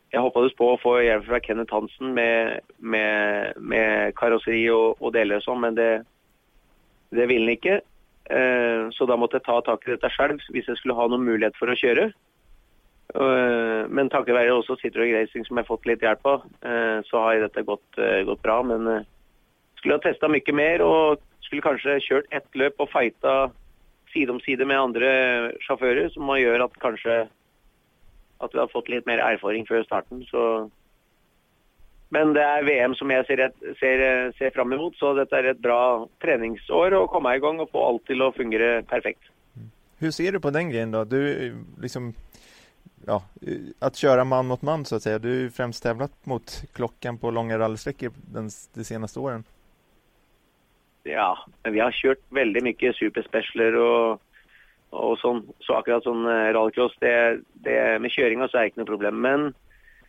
[0.10, 5.14] jag hoppades på att få hjälp fra Kenneth Hansen med, med, med karosseri och, og
[5.14, 6.04] delar och sånn, men det,
[7.10, 7.82] det ville han inte.
[8.30, 11.26] Eh, så då måste jag ta tag i dette själv om jag skulle ha någon
[11.26, 12.12] möjlighet for att köra.
[13.16, 17.20] Eh, men takket være også Citroën Racing som jag fått lite hjälp av, eh, så
[17.20, 18.64] har dette gått, eh, gått bra.
[18.64, 19.06] Men
[19.76, 23.52] skulle ha testat mycket mer och skulle kanske kört ett løp och fighta
[24.14, 27.28] sida om sida med andra chaufförer som gör att kanske
[28.38, 30.24] att vi har fått lite mer erfarenhet för starten.
[30.24, 30.70] Så
[32.10, 35.60] men det är VM som jag ser, ser, ser fram emot, så detta är ett
[35.60, 39.22] bra träningsår att komma igång och få allt till att fungera perfekt.
[40.00, 41.04] Hur ser du på den grejen då?
[41.04, 42.14] Du liksom
[43.06, 43.24] ja,
[43.80, 45.20] att köra man mot man så att säga.
[45.20, 48.50] Du har ju främst tävlat mot klockan på långa rallysträckor de
[48.84, 49.44] senaste åren.
[51.04, 54.22] Ja, men vi har kört väldigt mycket superspecialer och
[54.96, 55.44] og sånn.
[55.66, 57.14] Så akkurat sånn eh, rallycross, det,
[57.66, 59.20] det, med kjøringa så er det ikke noe problem.
[59.26, 59.50] Men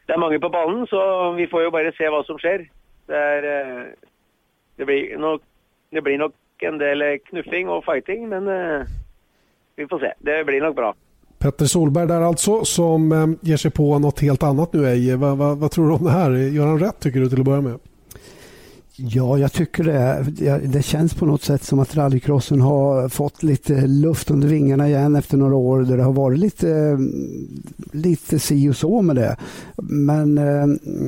[0.07, 1.01] det er mange på ballen, så
[1.39, 2.69] vi får jo bare se hva som skjer.
[3.09, 4.15] Det, er, eh,
[4.79, 5.45] det, blir, nok,
[5.95, 8.49] det blir nok en del eh, knuffing og fighting, men
[9.79, 10.15] vi får se.
[10.25, 10.95] Det blir nok bra.
[11.39, 15.17] Petter Solberg där alltså som ger sig på något helt annat nu Eje.
[15.17, 16.31] Vad, vad, vad, tror du om det här?
[16.31, 17.79] Gör han rätt tycker du till att börja med?
[19.01, 20.27] Ja, jag tycker det.
[20.65, 25.17] Det känns på något sätt som att rallycrossen har fått lite luft under vingarna igen
[25.17, 26.99] efter några år där det har varit lite,
[27.93, 29.37] lite si och så med det.
[29.83, 30.67] Men eh,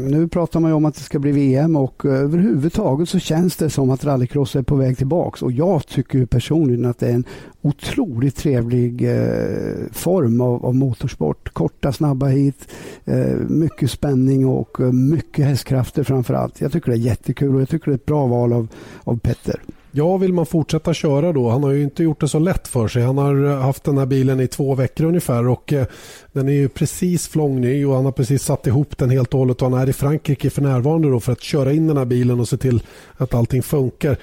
[0.09, 3.57] nu pratar man ju om att det ska bli VM och eh, överhuvudtaget så känns
[3.57, 7.15] det som att rallycross är på väg tillbaks och jag tycker personligen att det är
[7.15, 7.25] en
[7.63, 11.49] otroligt trevlig eh, form av, av, motorsport.
[11.53, 12.69] Korta, snabba hit,
[13.05, 16.61] eh, mycket spänning och eh, mycket hästkrafter framför allt.
[16.61, 18.69] Jag tycker det är jättekul och jag tycker det är ett bra val av,
[19.05, 19.61] av Petter.
[19.93, 21.51] Ja, vill man fortsätta köra då?
[21.51, 23.03] Han har ju inte gjort det så lätt för sig.
[23.03, 25.87] Han har eh, haft den här bilen i två veckor ungefär och eh,
[26.33, 29.63] den är ju precis flångny och han har precis satt ihop den helt och hållet
[29.63, 32.41] och han är i Frankrike för närvarande då för att köra in den här bilen
[32.41, 32.83] och se till
[33.17, 34.17] att allting funkar.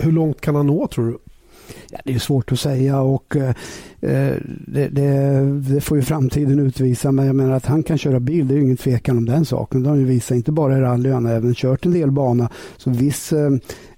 [0.00, 1.18] Hur långt kan han nå tror du?
[1.90, 3.48] Ja, det är svårt att säga och eh,
[4.00, 5.40] eh, det, det,
[5.74, 7.12] det, får ju framtiden utvisa.
[7.12, 9.44] Men jag menar att han kan köra bil, det är ju ingen tvekan om den
[9.44, 9.82] saken.
[9.82, 12.50] Det har ju visat, inte bara i rally, han har även kört en del bana.
[12.76, 13.50] Så viss, eh,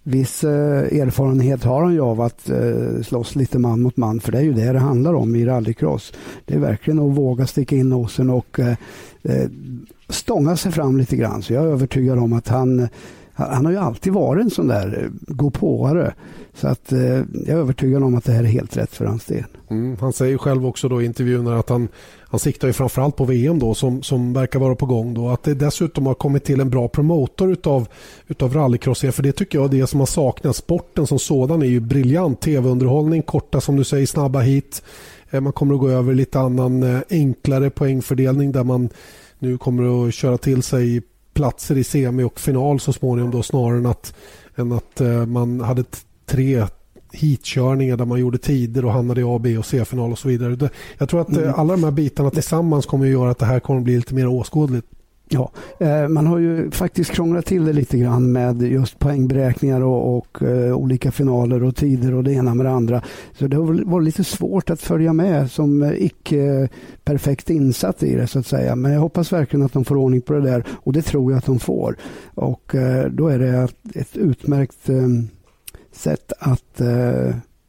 [0.03, 4.21] viss eh, erfarenhet har han ju av att eh, slåss lite man mot man.
[4.21, 6.13] För det är ju det det handlar om i rallycross.
[6.45, 8.77] Det är verkligen att våga sticka in nosen och eh,
[9.23, 9.49] eh,
[10.09, 11.43] stånga sig fram lite grann.
[11.43, 12.89] Så jag är övertygad om att han
[13.50, 16.14] han har ju alltid varit en sån där eh, gåpåare.
[16.55, 19.24] Så att, eh, jag är övertygad om att det här är helt rätt för hans
[19.24, 19.44] del.
[19.70, 21.88] Mm, han säger själv också då i intervjun att han,
[22.20, 25.14] han siktar ju framförallt på VM då som, som verkar vara på gång.
[25.14, 25.28] Då.
[25.28, 27.88] Att det dessutom har kommit till en bra promotor utav,
[28.26, 29.00] utav rallycross.
[29.00, 30.59] För det tycker jag är det som har saknats.
[30.59, 32.40] Sporten som sådan är ju briljant.
[32.40, 34.83] Tv-underhållning, korta som du säger, snabba hit.
[35.31, 38.88] Eh, man kommer att gå över lite annan eh, enklare poängfördelning där man
[39.38, 41.02] nu kommer att köra till sig
[41.35, 44.14] platser i semi och final så småningom då snarare än att,
[44.57, 45.85] än att eh, man hade
[46.27, 46.66] tre
[47.12, 50.71] heatkörningar där man gjorde tider och hamnade i A, B och C-final och så vidare.
[50.99, 51.55] Jag tror att eh, mm.
[51.57, 54.14] alla de här bitarna tillsammans kommer att göra att det här kommer att bli lite
[54.14, 54.87] mer åskådligt.
[55.33, 60.16] Ja, eh, man har ju faktiskt krånglat till det lite grann med just poängberäkningar och,
[60.16, 63.03] och uh, olika finaler och tider och det ena med det andra.
[63.33, 66.68] Så det har varit lite svårt att följa med som icke
[67.05, 68.77] perfekt insatt i det så att säga.
[68.77, 71.38] Men jag hoppas verkligen att de får ordning på det där och det tror jag
[71.38, 71.97] att de får.
[72.35, 72.75] Och
[73.11, 74.90] då är det ett utmärkt
[75.92, 76.81] sätt att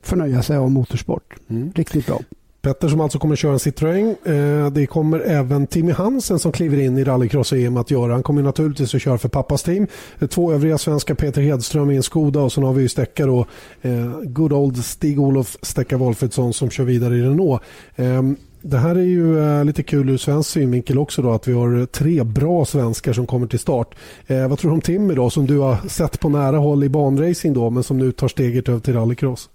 [0.01, 1.33] förnöja sig av motorsport.
[1.49, 1.71] Mm.
[1.75, 2.19] Riktigt bra.
[2.63, 4.15] Petter som alltså kommer att köra en Citroën.
[4.25, 8.13] Eh, det kommer även Timmy Hansen som kliver in i rallycross-EM att göra.
[8.13, 9.87] Han kommer naturligtvis att köra för pappas team.
[10.19, 13.25] Eh, två övriga svenska Peter Hedström i en Skoda och sen har vi ju Stäcka
[13.25, 13.45] då,
[13.81, 17.61] eh, good old Stig-Olof Stekka Wolfridsson som kör vidare i Renault.
[17.95, 21.85] Ehm, det här är ju lite kul ur svensk synvinkel också då att vi har
[21.85, 23.95] tre bra svenskar som kommer till start.
[24.27, 26.89] Eh, vad tror du om Timmy då som du har sett på nära håll i
[26.89, 29.49] banracing då men som nu tar steget över till rallycross?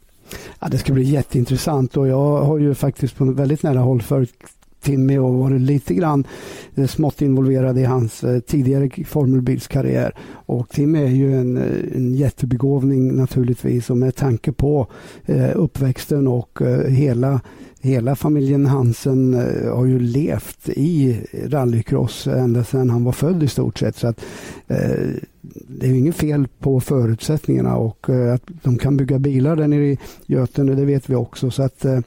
[0.61, 4.35] Ja, det ska bli jätteintressant och jag har ju faktiskt på väldigt nära håll följt
[4.81, 6.27] Timmy och varit lite grann
[6.75, 10.14] eh, smått involverad i hans eh, tidigare formelbilskarriär.
[10.31, 14.87] Och Timmy är ju en, eh, en jättebegåvning naturligtvis och med tanke på
[15.55, 17.41] uppväxten och hela
[17.81, 23.49] hela familjen Hansen eh, har ju levt i rallycross ända sedan han var född i
[23.49, 23.97] stort sett.
[23.97, 24.25] Så att,
[24.67, 25.07] eh,
[25.69, 29.87] det är inget fel på förutsättningarna och eh, att de kan bygga bilar där nere
[29.87, 31.51] i Götene, det vet vi också.
[31.51, 32.01] Så att eh,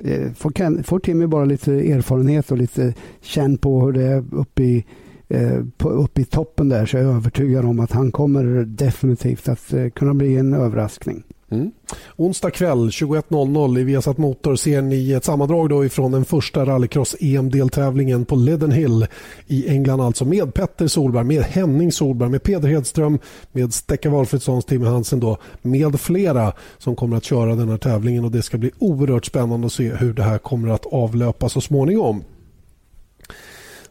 [0.00, 4.24] eh får, får, får Timmy bara lite erfarenhet och lite känn på hur det är
[4.32, 4.84] uppe i,
[5.28, 9.48] eh, på, uppe i toppen där så är jag övertygad om att han kommer definitivt
[9.48, 11.22] att kunna bli en överraskning.
[11.50, 11.70] Mm.
[12.16, 18.24] Onsdag kväll 21.00 i Viasat Motor ser ni ett sammandrag då ifrån den första rallycross-EM-deltävlingen
[18.24, 19.06] på Leden Hill
[19.46, 23.18] i England alltså med Petter Solberg, med Henning Solberg, med Peder Hedström,
[23.52, 28.24] med Stekka Walfridssons, Tim Hansen då, med flera som kommer att köra den här tävlingen
[28.24, 31.60] och det ska bli oerhört spännande att se hur det här kommer att avlöpa så
[31.60, 32.24] småningom.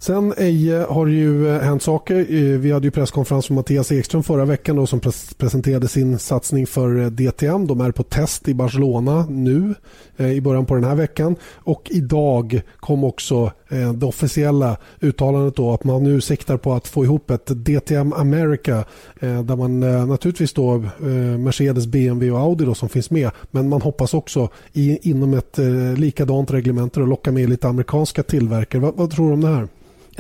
[0.02, 2.16] Sen Eje har det ju eh, hänt saker.
[2.16, 5.00] Eh, vi hade ju presskonferens med Mattias Ekström förra veckan då, som
[5.38, 7.68] presenterade sin satsning för eh, DTM.
[7.68, 9.76] De är på test i Barcelona nu
[10.18, 11.36] i början på den här veckan.
[11.54, 13.52] Och idag kom också
[13.96, 18.84] det officiella uttalandet då att man nu siktar på att få ihop ett DTM America
[19.20, 20.84] där man naturligtvis då
[21.38, 23.32] Mercedes, BMW och Audi då som finns med.
[23.52, 25.60] Men man hoppas också i, inom ett
[25.98, 28.82] likadant reglemente att locka med lite amerikanska tillverkare.
[28.82, 29.68] Vad, vad tror du om det här?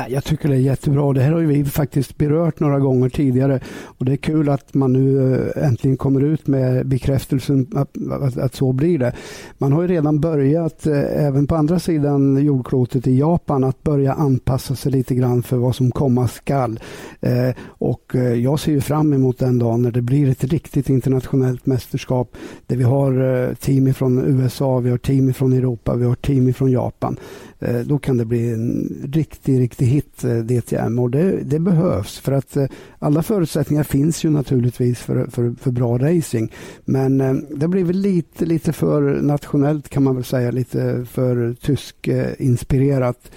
[0.07, 1.13] Jag tycker det är jättebra.
[1.13, 3.59] Det här har vi faktiskt berört några gånger tidigare.
[3.83, 8.37] Och Det är kul att man nu eh, äntligen kommer ut med bekräftelsen att, att,
[8.37, 9.13] att så blir det.
[9.57, 14.13] Man har ju redan börjat, eh, även på andra sidan jordklotet i Japan, att börja
[14.13, 16.79] anpassa sig lite grann för vad som komma skall.
[17.21, 21.65] Eh, och jag ser ju fram emot den dagen när det blir ett riktigt internationellt
[21.65, 26.53] mästerskap där vi har team från USA, vi har team från Europa, vi har team
[26.53, 27.17] från Japan.
[27.61, 32.19] Eh, då kan det bli en riktig, riktig hit eh, DTM och det, det, behövs
[32.19, 32.65] för att eh,
[32.99, 36.53] alla förutsättningar finns ju naturligtvis för, för, för bra racing.
[36.85, 37.17] Men
[37.55, 43.31] det blir väl lite, lite för nationellt kan man väl säga, lite för tysk inspirerat.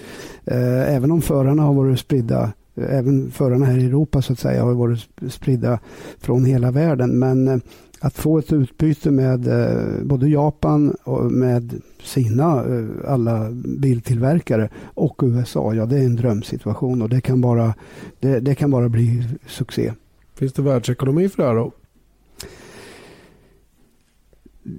[0.45, 4.73] Även om förarna har varit spridda Även förarna här i Europa så att säga har
[4.73, 5.79] varit spridda
[6.19, 7.19] från hela världen.
[7.19, 7.61] Men
[8.03, 15.21] att få ett utbyte med eh, både Japan och med sina eh, alla biltillverkare och
[15.23, 17.73] USA, ja det är en drömsituation och det kan bara,
[18.19, 19.93] det, det kan bara bli succé.
[20.35, 21.71] Finns det världsekonomi för det här då?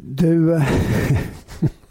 [0.05, 0.63] Du,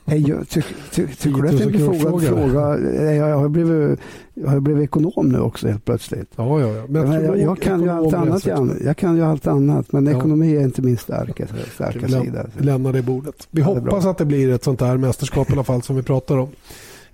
[0.05, 0.61] Jag ty,
[0.91, 2.79] ty, tycker du att det är en befogad fråga?
[3.13, 3.99] Jag har, blivit,
[4.33, 6.31] jag har blivit ekonom nu också helt plötsligt.
[6.35, 6.85] Ja, ja, ja.
[6.89, 8.45] Men jag, jag, jag kan ju allt annat.
[8.45, 10.17] Jag, jag kan ju allt annat, men ja.
[10.17, 12.45] ekonomi är inte min starka, starka vi sida.
[12.57, 13.47] Vi lämnar det bordet.
[13.51, 16.03] Vi ja, hoppas att det blir ett sånt här mästerskap i alla fall som vi
[16.03, 16.49] pratar om.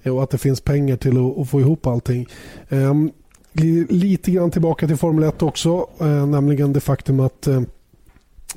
[0.06, 2.28] Och att det finns pengar till att, att få ihop allting.
[2.70, 3.12] Um,
[3.90, 7.62] lite grann tillbaka till Formel 1 också, uh, nämligen det faktum att uh,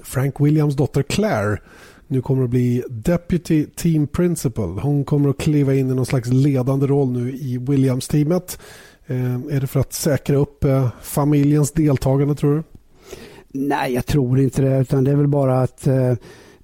[0.02, 1.58] Frank Williams dotter Claire
[2.12, 4.78] nu kommer att bli Deputy Team Principal.
[4.78, 8.58] Hon kommer att kliva in i någon slags ledande roll nu i Williams-teamet.
[9.06, 12.62] Eh, är det för att säkra upp eh, familjens deltagande tror du?
[13.52, 14.78] Nej, jag tror inte det.
[14.78, 16.14] Utan det är väl bara att eh,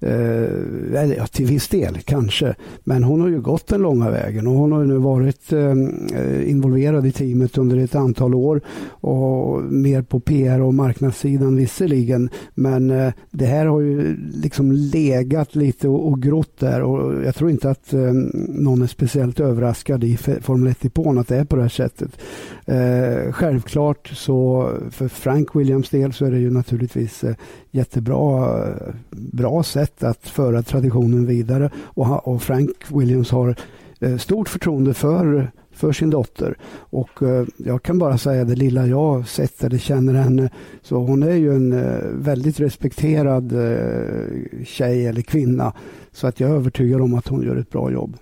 [0.01, 2.55] eh, ja, till viss del kanske.
[2.85, 6.51] Men hon har ju gått den långa vägen och hon har nu varit ehm, eh,
[6.51, 12.31] involverad i teamet under ett antal år och mer på PR och marknadssidan visserligen.
[12.55, 17.35] Men eh, det här har ju liksom legat lite och, och grott där och jag
[17.35, 18.13] tror inte att eh,
[18.49, 22.11] någon är speciellt överraskad i Formel 1-depån att det är på det här sättet.
[22.67, 27.35] Eh, självklart så för Frank Williams del så är det ju naturligtvis eh,
[27.71, 28.65] jättebra
[29.11, 33.57] bra sätt att föra traditionen vidare och, och Frank Williams har
[34.01, 36.59] eh, stort förtroende för för sin dotter.
[36.75, 40.51] Och eh, jag kan bara säga det lilla jag sett eller känner henne.
[40.83, 45.73] Så hon är ju en eh, väldigt respekterad eh, tjej eller kvinna.
[46.13, 48.17] Så att jag är övertygad om att hon gör ett bra jobb.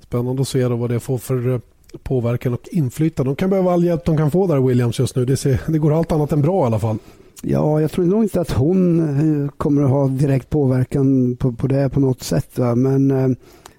[0.00, 1.60] Spännande att se då vad det får för eh,
[2.02, 3.30] påverkan och inflytande.
[3.30, 5.24] De kan behöva all hjälp de kan få där Williams just nu.
[5.24, 6.98] Det, ser, det går allt annat än bra i alla fall.
[7.42, 11.66] Ja, jag tror nog inte att hon eh, kommer att ha direkt påverkan på, på
[11.66, 12.58] det på något sätt.
[12.58, 12.74] Va?
[12.74, 13.30] Men eh,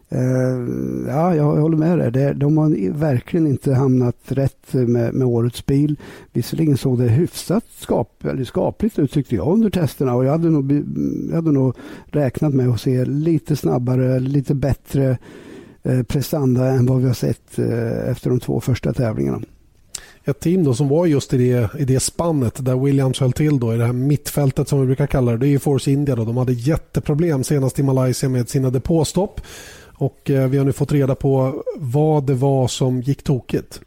[0.10, 0.68] eh
[1.08, 2.36] ja, jag håller med dig.
[2.36, 6.00] De har verkligen inte hamnat rätt med, med årets bil.
[6.34, 10.50] Visserligen såg det hyfsat skap, eller skapligt ut tyckte jag under testerna och jag hade
[10.50, 10.72] nog,
[11.30, 15.18] jag hade nog räknat med att se lite snabbare, lite bättre
[15.84, 19.42] eh, prestanda än vad vi har sett eh, efter de två första tävlingarna
[20.30, 23.60] ett team då som var just i det, i det spannet där Williams höll till
[23.60, 25.38] då i det här mittfältet som vi brukar kalla det.
[25.38, 26.26] Det är ju Force India då.
[26.26, 29.42] De hade jätteproblem senast i Malaysia med sina depåstopp.
[29.82, 33.82] Och eh, vi har nu fått reda på vad det var som gick tokigt.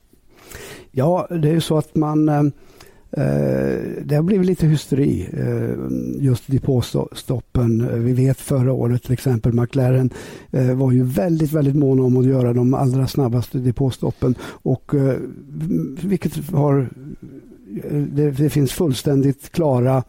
[0.91, 2.43] Ja, det är ju så att man Eh,
[3.17, 8.05] Eh, det har blivit lite hysteri eh, just depåstoppen.
[8.05, 10.11] Vi vet förra året till exempel McLaren
[10.51, 14.93] eh, var ju väldigt, väldigt måna om att göra de allra snabbaste depåstoppen och
[16.03, 16.91] vilket har
[17.91, 20.05] det, det finns fullständigt klara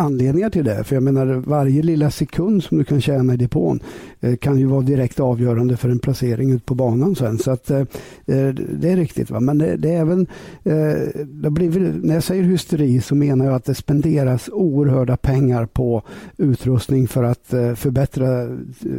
[0.00, 0.84] anledningar till det.
[0.84, 3.80] För jag menar varje lilla sekund som du kan tjäna i depån
[4.20, 7.38] eh, kan ju vara direkt avgörande för en placering ut på banan sen.
[7.38, 9.30] Så att, eh, eh det är riktigt.
[9.30, 9.40] Va?
[9.40, 10.26] Men det, det är även,
[10.64, 15.66] eh, det blir, när jag säger hysteri så menar jag att det spenderas oerhörda pengar
[15.66, 16.02] på
[16.36, 18.48] utrustning för att eh, förbättra eh,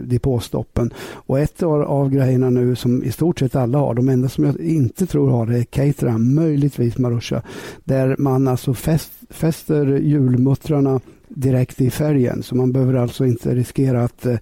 [0.04, 0.94] depåstoppen.
[1.14, 4.44] Och ett av, av grejerna nu som i stort sett alla har, de enda som
[4.44, 7.42] jag inte tror har det är Caterham, möjligtvis Marusha,
[7.84, 12.44] där man alltså fäster fäst fäster hjulmuttrarna direkt i färgen.
[12.44, 14.38] Så man behöver alltså inte riskera att eh,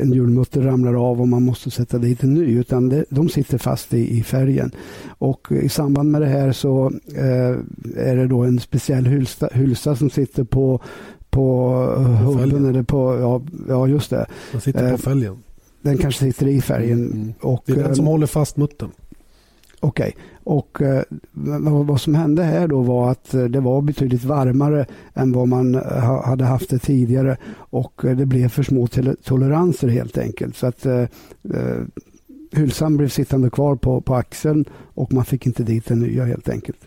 [0.00, 2.58] en hjulmutter ramlar av och man måste sätta dit en ny.
[2.58, 4.70] Utan det, de sitter fast i, i, färgen.
[5.06, 7.56] Och i samband med det här så eh,
[7.96, 10.80] är det då en speciell hylsa, hylsa som sitter på
[11.30, 11.74] på
[12.24, 14.26] hubben eller på, ja, ja just det.
[14.52, 15.36] Den sitter på eh, fälgen.
[15.82, 17.06] Den kanske sitter i färgen.
[17.06, 17.32] Mm, mm.
[17.40, 18.90] Och, det är den som eh, håller fast muttern.
[19.84, 20.22] Okej, okay.
[20.44, 21.02] och eh,
[21.84, 25.74] vad som hände här då var att eh, det var betydligt varmare än vad man
[25.74, 28.86] eh, ha, hade haft det tidigare och eh, det blev för små
[29.24, 30.56] toleranser helt enkelt.
[30.56, 31.06] Så att eh
[32.52, 34.64] hylsan blev sittande kvar på, på axeln
[34.94, 36.78] och man fick inte dit den nya helt enkelt.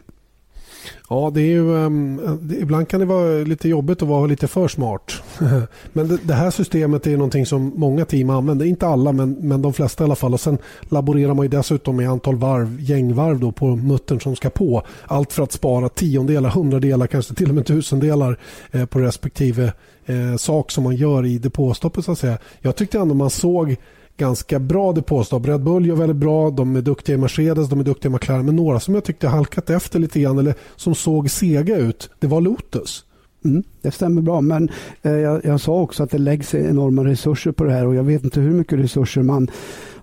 [1.10, 4.68] Ja, det är ju, um, ibland kan det vara lite jobbigt att vara lite för
[4.68, 5.14] smart.
[5.94, 8.66] men det, det, här systemet är någonting som många team använder.
[8.66, 10.34] Inte alla, men, men de flesta i alla fall.
[10.34, 14.50] Och Sen laborerar man ju dessutom med antal varv, gängvarv då, på muttern som ska
[14.50, 14.84] på.
[15.08, 18.40] Allt för att spara tiondelar, hundradelar, kanske till och med tusendelar
[18.72, 19.74] eh, på respektive
[20.06, 22.06] eh, sak som man gör i depåstoppet.
[22.06, 22.38] Så att säga.
[22.60, 23.76] Jag tyckte ändå man såg
[24.18, 25.48] ganska bra depåstopp.
[25.48, 28.46] Red Bull gör väldigt bra, de är duktiga i Mercedes, de är duktiga i McLaren.
[28.46, 32.28] Men några som jag tyckte halkat efter lite grann eller som såg sega ut, det
[32.28, 33.04] var Lotus.
[33.46, 34.70] Mm, det stämmer bra, men
[35.02, 38.04] eh, jag, jag, sa också att det läggs enorma resurser på det här och jag
[38.04, 39.48] vet inte hur mycket resurser man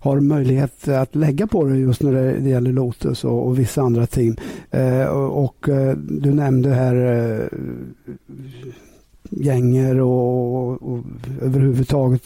[0.05, 3.83] har möjlighet att lägga på det just när det, det gäller Lotus och, och, vissa
[3.83, 4.37] andra team.
[4.71, 7.47] Eh, och, och, eh, du nämnde här eh,
[9.37, 11.05] gänger och, och
[11.43, 12.23] överhuvudtaget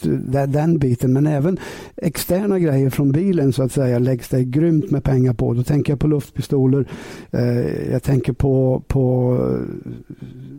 [0.47, 1.13] den biten.
[1.13, 1.57] Men även
[1.95, 5.53] externa grejer från bilen så att säga läggs det grymt med pengar på.
[5.53, 6.85] Då tänker jag på luftpistoler.
[7.31, 9.37] Eh, jag tänker på, på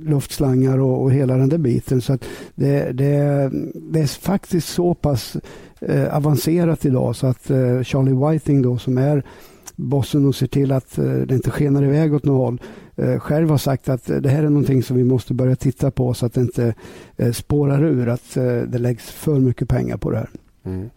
[0.05, 2.01] luftslangar och, och hela den där biten.
[2.01, 2.25] Så att
[2.55, 5.37] det, det, det är faktiskt så pass
[5.81, 9.23] eh, avancerat idag så att eh, Charlie Whiting då som är
[9.81, 12.61] bossen och ser till att eh, det inte skenar iväg åt något håll
[12.97, 15.91] eh, själv har sagt att eh, det här är någonting som vi måste börja titta
[15.91, 16.75] på så att det inte
[17.33, 18.35] spårar ur att
[18.67, 20.31] det läggs för mycket pengar på det här.
[20.65, 20.91] Mm.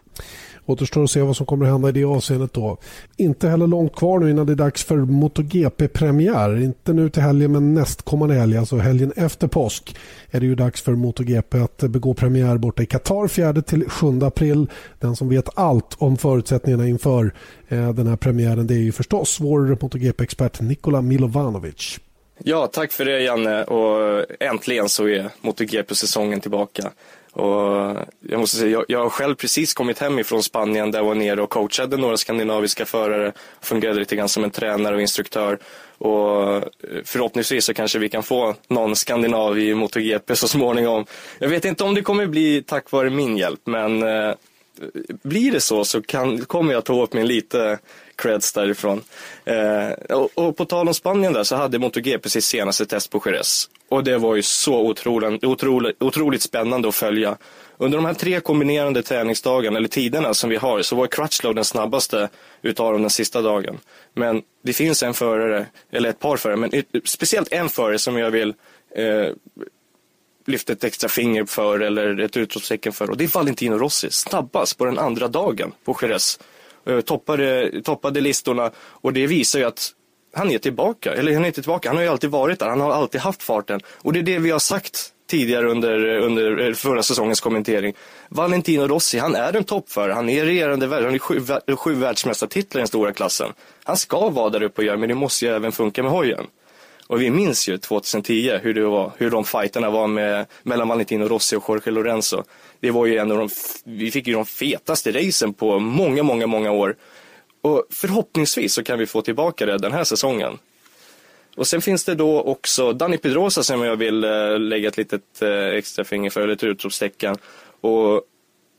[0.66, 2.78] Återstår att se vad som kommer att hända i det avseendet då.
[3.16, 6.60] Inte heller långt kvar nu innan det är dags för MotoGP-premiär.
[6.62, 9.96] Inte nu till helgen men nästkommande helg, alltså helgen efter påsk
[10.30, 14.06] är det ju dags för MotoGP att begå premiär borta i Qatar 4 till 7
[14.22, 14.66] april.
[15.00, 17.34] Den som vet allt om förutsättningarna inför
[17.68, 21.98] eh, den här premiären det är ju förstås vår MotoGP-expert Nikola Milovanovic.
[22.38, 26.90] Ja, tack för det Janne och äntligen så är MotoGP-säsongen tillbaka.
[27.34, 31.06] Och jag måste säga, jag, jag har själv precis kommit hem ifrån Spanien där jag
[31.06, 33.32] var nere och coachade några skandinaviska förare.
[33.60, 35.58] Fungerade lite grann som en tränare och instruktör.
[35.98, 36.62] Och eh,
[37.04, 41.06] förhoppningsvis så kanske vi kan få någon skandinav i MotoGP så småningom.
[41.38, 44.34] Jag vet inte om det kommer bli tack vare min hjälp, men eh,
[45.22, 47.78] blir det så så kan, kommer jag ta åt mig lite
[48.16, 49.02] creds därifrån.
[49.44, 53.22] Eh, och, och, på tal om Spanien där så hade MotoGP sitt senaste test på
[53.26, 53.68] Jerez.
[53.88, 57.36] Och det var ju så otroligt, otroligt, otroligt spännande att följa.
[57.76, 61.64] Under de här tre kombinerande träningsdagarna, eller tiderna som vi har, så var Crutchlow den
[61.64, 62.28] snabbaste
[62.62, 63.78] utav dem den sista dagen.
[64.14, 66.70] Men det finns en förare, eller ett par förare, men
[67.04, 68.54] speciellt en förare som jag vill
[68.96, 69.28] eh,
[70.46, 73.10] lyfta ett extra finger för eller ett utropstecken för.
[73.10, 76.38] Och det är Valentino Rossi, snabbast på den andra dagen på Jerez.
[76.86, 79.92] Eh, toppade, toppade listorna och det visar ju att
[80.34, 81.12] han är tillbaka.
[81.12, 82.68] Eller han är inte tillbaka, han har ju alltid varit där.
[82.68, 83.80] Han har alltid haft farten.
[83.86, 87.94] Och det är det vi har sagt tidigare under, under eh, förra säsongens kommentering.
[88.28, 90.12] Valentino Rossi, han är en toppförare.
[90.12, 91.04] Han är regerande värld.
[91.04, 91.40] Han är sju,
[91.76, 93.52] sju världsmästartitlar i den stora klassen.
[93.84, 96.46] Han ska vara där uppe och göra, men det måste ju även funka med hojen.
[97.06, 101.28] Och vi minns ju 2010 hur det var, hur de fighterna var med, mellan Valentino
[101.28, 102.42] Rossi och Jorge Lorenzo.
[102.80, 103.48] Det var ju en av de,
[103.84, 106.96] vi fick ju de fetaste racen på många, många, många år.
[107.62, 110.58] Och förhoppningsvis så kan vi få tillbaka det den här säsongen.
[111.56, 115.42] Och sen finns det då också Danny Pedrosa som jag vill eh, lägga ett litet
[115.42, 117.36] eh, extra finger för, eller ett utropstecken.
[117.80, 118.22] Och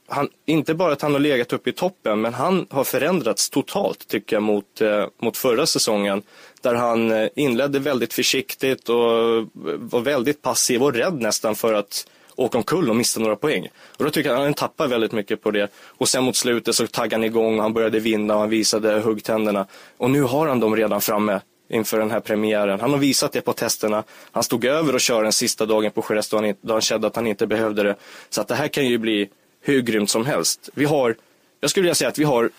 [0.07, 4.07] han, inte bara att han har legat uppe i toppen, men han har förändrats totalt
[4.07, 6.21] tycker jag mot, eh, mot förra säsongen.
[6.61, 8.97] Där han eh, inledde väldigt försiktigt och
[9.79, 13.67] var väldigt passiv och rädd nästan för att åka omkull och missa några poäng.
[13.97, 15.71] Och då tycker jag att han tappar väldigt mycket på det.
[15.77, 18.99] Och sen mot slutet så taggade han igång och han började vinna och han visade
[18.99, 19.65] huggtänderna.
[19.97, 21.39] Och nu har han dem redan framme
[21.69, 22.79] inför den här premiären.
[22.79, 24.03] Han har visat det på testerna.
[24.31, 26.29] Han stod över och körde den sista dagen på Jerez
[26.61, 27.95] då han kände att han inte behövde det.
[28.29, 29.29] Så att det här kan ju bli
[29.65, 30.69] hur grymt som helst.
[30.73, 31.15] Vi har,
[31.59, 32.49] jag skulle vilja säga att vi har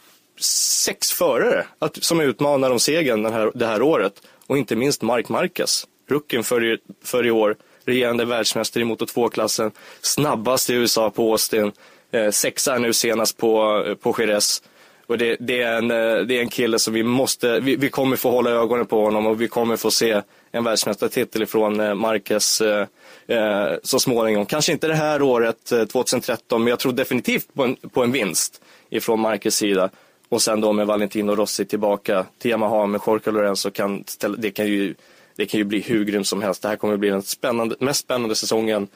[0.85, 4.13] sex förare att, som utmanar om segern den här, det här året.
[4.47, 9.05] Och inte minst Mark Marquez, rucken för i, för i år regerande världsmästare i Moto
[9.05, 11.73] 2-klassen, snabbast i USA på Austin,
[12.13, 14.63] eh, sexa nu senast på, eh, på Jerez.
[15.07, 17.89] Och det, det, är en, eh, det är en kille som vi måste, vi, vi,
[17.89, 20.23] kommer få hålla ögonen på honom och vi kommer få se
[20.57, 22.87] en världsmästartitel ifrån eh, Marquez eh,
[23.27, 24.47] eh, så småningom.
[24.47, 28.61] Kanske inte det här året, 2013, men jag tror definitivt på en, på en vinst
[28.91, 29.91] ifrån Marquez sida.
[30.29, 34.05] Och sen då med Valentino Rossi tillbaka till Yamaha med Jorge Lorenzo, kan,
[34.39, 34.95] det kan ju
[35.37, 36.63] det kan ju bli hur grymt som helst.
[36.63, 38.89] Det här kommer bli den spännande, mest spännande säsongen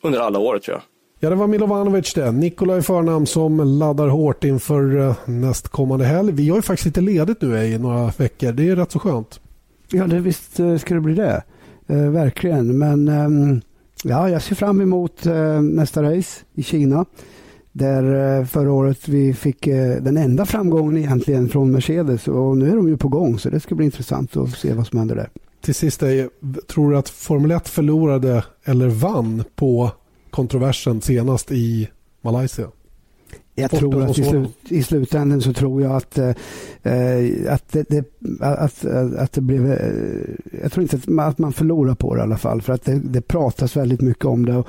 [0.00, 0.82] under alla år tror jag.
[1.20, 2.32] Ja, det var Milovanovic det.
[2.32, 6.32] Nikola i förnamn som laddar hårt inför nästkommande helg.
[6.32, 8.52] Vi har ju faktiskt lite ledigt nu i några veckor.
[8.52, 9.40] Det är rätt så skönt.
[9.92, 11.42] Ja, det, visst eh, ska det bli det.
[11.86, 12.78] Eh, verkligen.
[12.78, 13.58] Men eh,
[14.04, 17.04] ja, jag ser fram emot eh, nästa race i Kina.
[17.72, 22.70] Där eh, förra året vi fick eh, den enda framgången egentligen från Mercedes och nu
[22.70, 25.16] är de ju på gång så det ska bli intressant att se vad som händer
[25.16, 25.30] där.
[25.60, 26.02] Till sist,
[26.68, 29.90] tror du att Formel 1 förlorade eller vann på
[30.30, 31.88] kontroversen senast i
[32.22, 32.66] Malaysia?
[33.60, 36.30] Jag tror att i, slut, i slutändan så tror jag att, eh,
[37.48, 38.04] att, det, det,
[38.40, 38.84] att,
[39.18, 39.72] att det blev...
[39.72, 39.92] Eh,
[40.62, 42.62] jag tror inte att man, att man förlorar på det i alla fall.
[42.62, 44.56] För att det, det pratas väldigt mycket om det.
[44.56, 44.68] Och,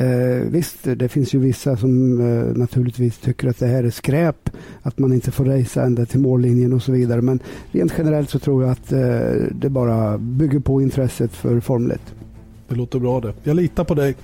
[0.00, 4.50] eh, visst, det finns ju vissa som eh, naturligtvis tycker att det här är skräp.
[4.82, 7.22] Att man inte får racea ända till mållinjen och så vidare.
[7.22, 7.40] Men
[7.72, 9.00] rent generellt så tror jag att eh,
[9.50, 12.00] det bara bygger på intresset för Formel 1.
[12.70, 13.32] Det låter bra det.
[13.42, 14.14] Jag litar på dig.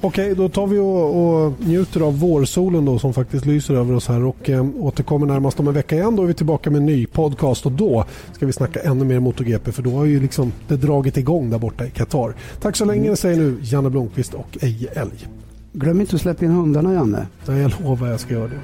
[0.00, 4.08] Okej, då tar vi och, och njuter av vårsolen då som faktiskt lyser över oss
[4.08, 6.16] här och eh, återkommer närmast om en vecka igen.
[6.16, 9.20] Då är vi tillbaka med en ny podcast och då ska vi snacka ännu mer
[9.20, 12.34] MotoGP för då har ju liksom det dragit igång där borta i Qatar.
[12.60, 15.28] Tack så länge säger nu Janne Blomqvist och Eje Älg.
[15.72, 17.26] Glöm inte att släppa in hundarna Janne.
[17.46, 18.60] jag lovar jag ska göra det.